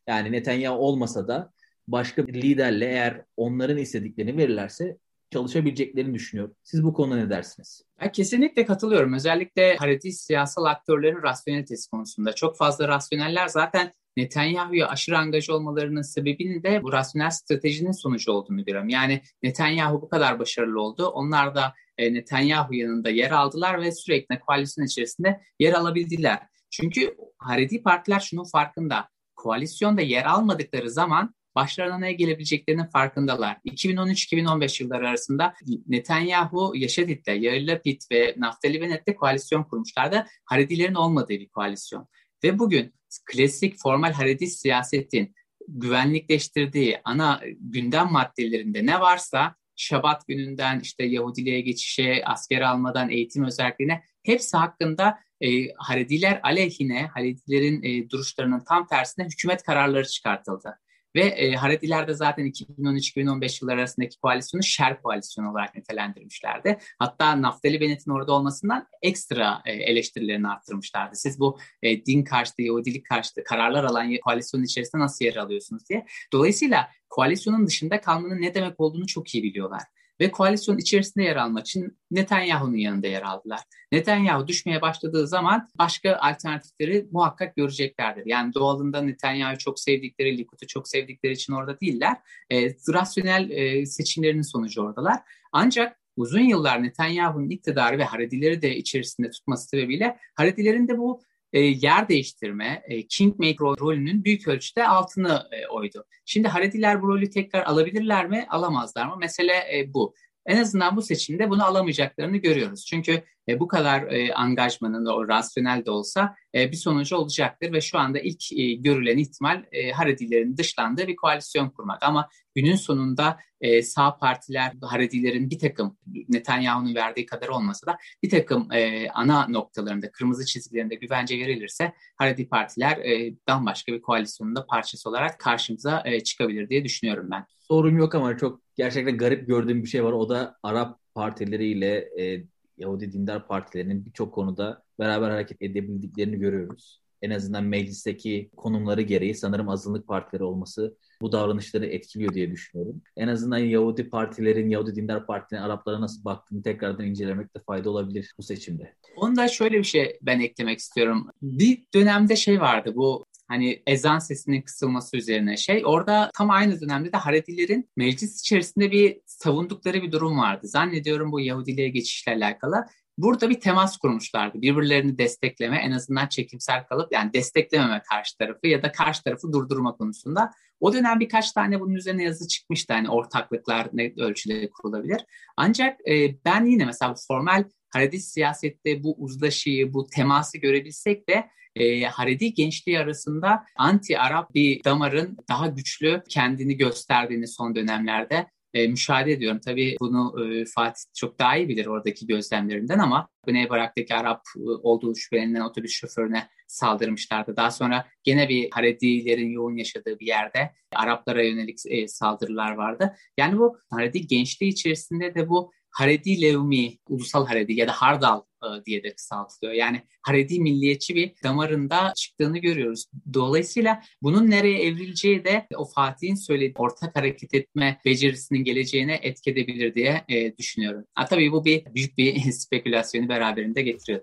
Yani 0.07 0.33
Netanyahu 0.33 0.79
olmasa 0.79 1.29
da 1.29 1.53
başka 1.89 2.27
bir 2.27 2.35
liderle 2.35 2.85
eğer 2.85 3.25
onların 3.37 3.79
istediklerini 3.79 4.37
verirlerse 4.37 4.99
çalışabileceklerini 5.31 6.15
düşünüyorum. 6.15 6.55
Siz 6.63 6.85
bu 6.85 6.93
konuda 6.93 7.17
ne 7.17 7.31
dersiniz? 7.31 7.85
Ben 8.01 8.13
kesinlikle 8.13 8.65
katılıyorum. 8.65 9.13
Özellikle 9.13 9.77
Haredi 9.77 10.13
siyasal 10.13 10.65
aktörlerin 10.65 11.23
rasyonelitesi 11.23 11.91
konusunda. 11.91 12.33
Çok 12.35 12.57
fazla 12.57 12.89
rasyoneller 12.89 13.49
zaten 13.49 13.93
Netanyahu'ya 14.17 14.89
aşırı 14.89 15.19
angaj 15.19 15.51
olmalarının 15.51 16.03
sebebinin 16.03 16.63
de 16.63 16.83
bu 16.83 16.93
rasyonel 16.93 17.31
stratejinin 17.31 17.93
sonucu 17.93 18.33
olduğunu 18.33 18.65
görüyorum. 18.65 18.89
Yani 18.89 19.23
Netanyahu 19.43 20.03
bu 20.03 20.09
kadar 20.09 20.39
başarılı 20.39 20.81
oldu. 20.81 21.07
Onlar 21.07 21.55
da 21.55 21.75
e, 21.99 22.15
Netanyahu 22.15 22.75
yanında 22.75 23.11
yer 23.11 23.31
aldılar 23.31 23.81
ve 23.81 23.93
sürekli 23.93 24.41
koalisyon 24.41 24.87
içerisinde 24.87 25.41
yer 25.59 25.73
alabildiler. 25.73 26.39
Çünkü 26.71 27.17
Haredi 27.39 27.83
partiler 27.83 28.21
şunun 28.21 28.45
farkında. 28.45 29.09
Koalisyonda 29.37 30.01
yer 30.01 30.25
almadıkları 30.25 30.91
zaman 30.91 31.35
başlarına 31.55 31.99
ne 31.99 32.13
gelebileceklerinin 32.13 32.87
farkındalar. 32.87 33.57
2013-2015 33.67 34.83
yılları 34.83 35.09
arasında 35.09 35.55
Netanyahu, 35.87 36.73
Yaşadit'le, 36.77 37.29
Yair 37.29 37.67
Lapid 37.67 38.03
ve 38.13 38.35
Naftali 38.37 38.81
Bennett'le 38.81 39.17
koalisyon 39.17 39.63
kurmuşlardı. 39.63 40.27
Haredilerin 40.45 40.95
olmadığı 40.95 41.29
bir 41.29 41.49
koalisyon. 41.49 42.09
Ve 42.45 42.59
bugün 42.59 42.95
klasik 43.25 43.79
formal 43.79 44.13
Haredi 44.13 44.47
siyasetin 44.47 45.35
güvenlikleştirdiği 45.69 47.01
ana 47.05 47.41
gündem 47.61 48.13
maddelerinde 48.13 48.87
ne 48.87 49.01
varsa 49.01 49.55
Şabat 49.77 50.27
gününden 50.29 50.81
işte 50.81 51.05
Yahudiliğe 51.05 51.61
geçişe, 51.61 52.23
asker 52.27 52.61
almadan 52.61 53.11
eğitim 53.11 53.45
özelliğine 53.45 54.03
hepsi 54.23 54.57
hakkında 54.57 55.19
e, 55.41 55.73
Harediler 55.73 56.41
aleyhine, 56.43 57.07
Haredilerin 57.07 57.83
e, 57.83 58.11
duruşlarının 58.11 58.65
tam 58.69 58.87
tersine 58.87 59.25
hükümet 59.25 59.63
kararları 59.63 60.09
çıkartıldı. 60.09 60.79
Ve 61.17 61.23
e, 61.23 61.55
Harediler 61.55 62.09
de 62.09 62.15
zaten 62.15 62.47
2013-2015 62.47 63.65
yılları 63.65 63.79
arasındaki 63.79 64.19
koalisyonu 64.19 64.63
şer 64.63 65.03
koalisyonu 65.03 65.51
olarak 65.51 65.75
nitelendirmişlerdi. 65.75 66.79
Hatta 66.99 67.43
Naftali 67.43 67.81
Bennett'in 67.81 68.11
orada 68.11 68.33
olmasından 68.33 68.87
ekstra 69.03 69.63
e, 69.67 69.73
eleştirilerini 69.73 70.49
arttırmışlardı. 70.49 71.17
Siz 71.17 71.41
bu 71.41 71.59
e, 71.83 72.07
din 72.07 72.25
karşıtı, 72.25 72.63
Yahudilik 72.63 73.07
karşıtı 73.07 73.45
kararlar 73.45 73.85
alan 73.85 74.17
koalisyonun 74.25 74.65
içerisinde 74.65 75.03
nasıl 75.03 75.25
yer 75.25 75.37
alıyorsunuz 75.37 75.89
diye. 75.89 76.07
Dolayısıyla 76.33 76.91
koalisyonun 77.09 77.67
dışında 77.67 78.01
kalmanın 78.01 78.43
ne 78.43 78.55
demek 78.55 78.81
olduğunu 78.81 79.07
çok 79.07 79.35
iyi 79.35 79.43
biliyorlar 79.43 79.83
ve 80.21 80.31
koalisyon 80.31 80.79
içerisinde 80.79 81.25
yer 81.25 81.37
almak 81.37 81.67
için 81.67 81.99
Netanyahu'nun 82.11 82.77
yanında 82.77 83.07
yer 83.07 83.23
aldılar. 83.23 83.61
Netanyahu 83.93 84.49
düşmeye 84.49 84.83
başladığı 84.83 85.27
zaman 85.27 85.69
başka 85.79 86.17
alternatifleri 86.17 87.09
muhakkak 87.13 87.57
göreceklerdir. 87.57 88.27
Yani 88.27 88.55
doğalında 88.55 89.03
Netanyahu'yu 89.03 89.59
çok 89.59 89.81
sevdikleri, 89.81 90.39
Likud'u 90.39 90.67
çok 90.67 90.89
sevdikleri 90.89 91.33
için 91.33 91.53
orada 91.53 91.81
değiller. 91.81 92.17
E, 92.51 92.69
rasyonel 92.69 93.51
e, 93.51 93.87
seçimlerinin 93.87 94.43
sonucu 94.43 94.83
oradalar. 94.83 95.21
Ancak 95.53 96.01
uzun 96.17 96.41
yıllar 96.41 96.83
Netanyahu'nun 96.83 97.51
iktidarı 97.51 97.99
ve 97.99 98.05
Haredileri 98.05 98.63
de 98.63 98.77
içerisinde 98.77 99.31
tutması 99.31 99.69
sebebiyle 99.69 100.19
Haredilerin 100.35 100.89
de 100.89 100.99
bu 100.99 101.23
e, 101.53 101.61
yer 101.61 102.09
değiştirme, 102.09 102.83
e, 102.89 103.07
kingmaker 103.07 103.81
rolünün 103.81 104.25
büyük 104.25 104.49
ölçüde 104.49 104.89
altını 104.89 105.49
e, 105.53 105.67
oydu. 105.67 106.05
Şimdi 106.25 106.49
Harediler 106.49 107.03
bu 107.03 107.09
rolü 107.09 107.31
tekrar 107.31 107.63
alabilirler 107.63 108.29
mi, 108.29 108.47
alamazlar 108.51 109.07
mı? 109.07 109.17
Mesele 109.17 109.53
e, 109.53 109.95
bu. 109.95 110.15
En 110.47 110.57
azından 110.57 110.97
bu 110.97 111.03
seçimde 111.03 111.51
bunu 111.51 111.65
alamayacaklarını 111.65 112.37
görüyoruz. 112.37 112.87
Çünkü 112.87 113.23
e, 113.51 113.61
bu 113.61 113.69
kadar 113.69 114.03
e, 114.03 114.35
angajmanın 114.35 115.07
o 115.07 115.29
rasyonel 115.29 115.85
de 115.85 115.91
olsa 115.91 116.35
e, 116.55 116.73
bir 116.73 116.77
sonucu 116.77 117.17
olacaktır 117.17 117.73
ve 117.73 117.81
şu 117.81 117.99
anda 117.99 118.19
ilk 118.19 118.53
e, 118.53 118.73
görülen 118.75 119.19
ihtimal 119.19 119.65
e, 119.73 119.91
Haredilerin 119.91 120.57
dışlandığı 120.57 121.07
bir 121.07 121.17
koalisyon 121.17 121.71
kurmak. 121.71 122.03
Ama 122.03 122.29
günün 122.55 122.77
sonunda 122.77 123.39
e, 123.61 123.83
sağ 123.83 124.17
partiler 124.17 124.73
Haredilerin 124.83 125.51
bir 125.51 125.59
takım 125.59 125.99
Netanyahu'nun 126.29 126.95
verdiği 126.95 127.27
kadar 127.27 127.49
olmasa 127.49 127.87
da 127.87 127.99
bir 128.23 128.31
takım 128.31 128.73
e, 128.73 129.11
ana 129.11 129.49
noktalarında, 129.49 130.13
kırmızı 130.13 130.47
çizgilerinde 130.47 130.95
güvence 130.95 131.39
verilirse 131.39 131.93
Haredi 132.17 132.49
partiler 132.49 132.97
e, 132.97 133.35
bambaşka 133.49 133.93
bir 133.93 134.03
koalisyonun 134.03 134.57
da 134.57 134.67
parçası 134.67 135.09
olarak 135.09 135.39
karşımıza 135.39 136.03
e, 136.07 136.21
çıkabilir 136.21 136.69
diye 136.69 136.85
düşünüyorum 136.85 137.29
ben. 137.31 137.47
Sorum 137.61 137.99
yok 137.99 138.15
ama 138.15 138.37
çok 138.37 138.61
gerçekten 138.77 139.17
garip 139.17 139.47
gördüğüm 139.47 139.83
bir 139.83 139.89
şey 139.89 140.05
var. 140.05 140.13
O 140.13 140.29
da 140.29 140.57
Arap 140.63 141.01
partileriyle 141.15 141.97
e, 141.97 142.45
Yahudi 142.81 143.13
dindar 143.13 143.47
partilerinin 143.47 144.07
birçok 144.07 144.35
konuda 144.35 144.83
beraber 144.99 145.31
hareket 145.31 145.63
edebildiklerini 145.63 146.39
görüyoruz. 146.39 147.01
En 147.23 147.31
azından 147.31 147.65
meclisteki 147.65 148.51
konumları 148.57 149.03
gereği 149.03 149.35
sanırım 149.35 149.69
azınlık 149.69 150.07
partileri 150.07 150.45
olması 150.45 150.97
bu 151.23 151.33
davranışları 151.33 151.87
etkiliyor 151.87 152.35
diye 152.35 152.51
düşünüyorum. 152.51 153.03
En 153.17 153.29
azından 153.29 153.59
Yahudi 153.59 154.11
partilerin, 154.11 154.71
Yahudi 154.71 154.95
dindar 154.95 155.27
partilerin 155.27 155.65
Araplara 155.65 156.01
nasıl 156.01 156.25
baktığını 156.25 156.63
tekrardan 156.63 157.07
incelemekte 157.07 157.61
fayda 157.67 157.91
olabilir 157.91 158.35
bu 158.39 158.43
seçimde. 158.43 158.95
Onda 159.17 159.49
şöyle 159.49 159.79
bir 159.79 159.85
şey 159.85 160.19
ben 160.23 160.41
eklemek 160.41 160.79
istiyorum. 160.79 161.31
Bir 161.43 161.85
dönemde 161.95 162.37
şey 162.37 162.61
vardı 162.61 162.93
bu 162.97 163.25
hani 163.51 163.83
ezan 163.87 164.19
sesinin 164.19 164.63
kısılması 164.63 165.17
üzerine 165.17 165.57
şey. 165.57 165.83
Orada 165.85 166.31
tam 166.35 166.51
aynı 166.51 166.81
dönemde 166.81 167.13
de 167.13 167.17
Haredilerin 167.17 167.91
meclis 167.97 168.41
içerisinde 168.41 168.91
bir 168.91 169.21
savundukları 169.27 170.03
bir 170.03 170.13
durum 170.13 170.39
vardı. 170.39 170.69
Zannediyorum 170.69 171.33
bu 171.33 171.41
Yahudiliğe 171.41 171.89
geçişle 171.89 172.33
alakalı. 172.33 172.87
Burada 173.19 173.51
bir 173.51 173.61
temas 173.61 173.97
kurmuşlardı. 173.97 174.63
Birbirlerini 174.63 175.19
destekleme, 175.19 175.77
en 175.77 175.91
azından 175.91 176.27
çekimsel 176.27 176.87
kalıp 176.87 177.13
yani 177.13 177.33
desteklememe 177.33 178.03
karşı 178.11 178.39
tarafı 178.39 178.67
ya 178.67 178.83
da 178.83 178.93
karşı 178.93 179.23
tarafı 179.23 179.53
durdurma 179.53 179.97
konusunda. 179.97 180.51
O 180.81 180.93
dönem 180.93 181.21
birkaç 181.21 181.53
tane 181.53 181.81
bunun 181.81 181.95
üzerine 181.95 182.23
yazı 182.23 182.49
çıkmıştı. 182.49 182.93
Hani 182.95 183.09
ortaklıklar 183.09 183.89
ne 183.93 184.13
ölçüde 184.19 184.71
kurulabilir. 184.71 185.21
Ancak 185.57 186.09
e, 186.09 186.45
ben 186.45 186.65
yine 186.65 186.85
mesela 186.85 187.15
formal 187.29 187.65
Haredi 187.91 188.21
siyasette 188.21 189.03
bu 189.03 189.15
uzlaşıyı, 189.19 189.95
bu 189.95 190.07
teması 190.07 190.59
görebilsek 190.59 191.29
de 191.29 191.51
e, 191.77 192.05
Haredi 192.05 192.55
gençliği 192.55 192.99
arasında 192.99 193.65
anti-Arap 193.79 194.55
bir 194.55 194.85
damarın 194.85 195.37
daha 195.49 195.67
güçlü 195.67 196.23
kendini 196.29 196.77
gösterdiğini 196.77 197.49
son 197.49 197.75
dönemlerde 197.75 198.47
e, 198.75 198.89
müşahede 198.89 199.33
ediyorum. 199.33 199.61
Tabii 199.65 199.97
bunu 200.01 200.47
e, 200.47 200.65
Fatih 200.75 201.03
çok 201.15 201.39
daha 201.39 201.57
iyi 201.57 201.69
bilir 201.69 201.87
oradaki 201.87 202.27
gözlemlerinden 202.27 202.99
ama 202.99 203.29
Güney 203.47 203.71
Barak'taki 203.71 204.15
Arap 204.15 204.43
e, 204.57 204.61
olduğu 204.61 205.15
şüphelenilen 205.17 205.61
otobüs 205.61 205.93
şoförüne 205.93 206.49
saldırmışlardı. 206.69 207.57
Daha 207.57 207.71
sonra 207.71 208.07
gene 208.25 208.49
bir 208.49 208.71
Haredilerin 208.71 209.51
yoğun 209.51 209.77
yaşadığı 209.77 210.19
bir 210.19 210.27
yerde 210.27 210.71
Araplara 210.95 211.43
yönelik 211.43 211.79
e, 211.87 212.09
saldırılar 212.09 212.73
vardı. 212.73 213.17
Yani 213.39 213.59
bu 213.59 213.79
Haredi 213.91 214.27
gençliği 214.27 214.73
içerisinde 214.73 215.35
de 215.35 215.49
bu 215.49 215.73
Haredi 215.91 216.43
Levmi, 216.43 216.99
Ulusal 217.09 217.47
Haredi 217.47 217.73
ya 217.73 217.89
da 217.89 217.93
Hardal 217.93 218.41
e, 218.41 218.85
diye 218.87 219.03
de 219.03 219.15
kısaltılıyor. 219.15 219.75
Yani 219.75 220.03
Haredi 220.23 220.61
milliyetçi 220.61 221.15
bir 221.15 221.33
damarında 221.45 222.13
çıktığını 222.17 222.59
görüyoruz. 222.59 223.07
Dolayısıyla 223.35 224.03
bunun 224.23 224.51
nereye 224.51 224.83
evrileceği 224.83 225.45
de 225.45 225.67
o 225.77 225.85
Fatih'in 225.85 226.35
söylediği 226.35 226.75
ortak 226.77 227.17
hareket 227.17 227.55
etme 227.55 228.01
becerisinin 228.05 228.65
geleceğine 228.65 229.21
etki 229.23 229.51
edebilir 229.51 229.95
diye 229.95 230.25
düşünüyorum. 230.59 231.05
Ha, 231.15 231.27
tabii 231.27 231.53
bu 231.53 231.65
bir 231.65 231.85
büyük 231.95 232.19
bir 232.19 232.53
spekülasyonu 232.53 233.29
beraberinde 233.31 233.83
getiriyor. 233.83 234.21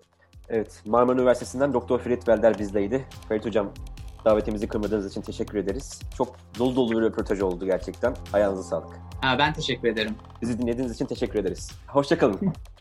Evet, 0.49 0.81
Marmara 0.85 1.17
Üniversitesi'nden 1.17 1.73
Doktor 1.73 1.99
Ferit 1.99 2.27
Belder 2.27 2.59
bizdeydi. 2.59 3.05
Ferit 3.29 3.45
Hocam 3.45 3.71
davetimizi 4.25 4.67
kırmadığınız 4.67 5.11
için 5.11 5.21
teşekkür 5.21 5.57
ederiz. 5.57 6.01
Çok 6.17 6.35
dolu 6.59 6.75
dolu 6.75 6.91
bir 6.91 7.01
röportaj 7.01 7.41
oldu 7.41 7.65
gerçekten. 7.65 8.15
Ayağınıza 8.33 8.63
sağlık. 8.63 8.95
Ha, 9.21 9.35
ben 9.39 9.53
teşekkür 9.53 9.87
ederim. 9.87 10.15
Bizi 10.41 10.59
dinlediğiniz 10.59 10.95
için 10.95 11.05
teşekkür 11.05 11.39
ederiz. 11.39 11.71
Hoşçakalın. 11.87 12.53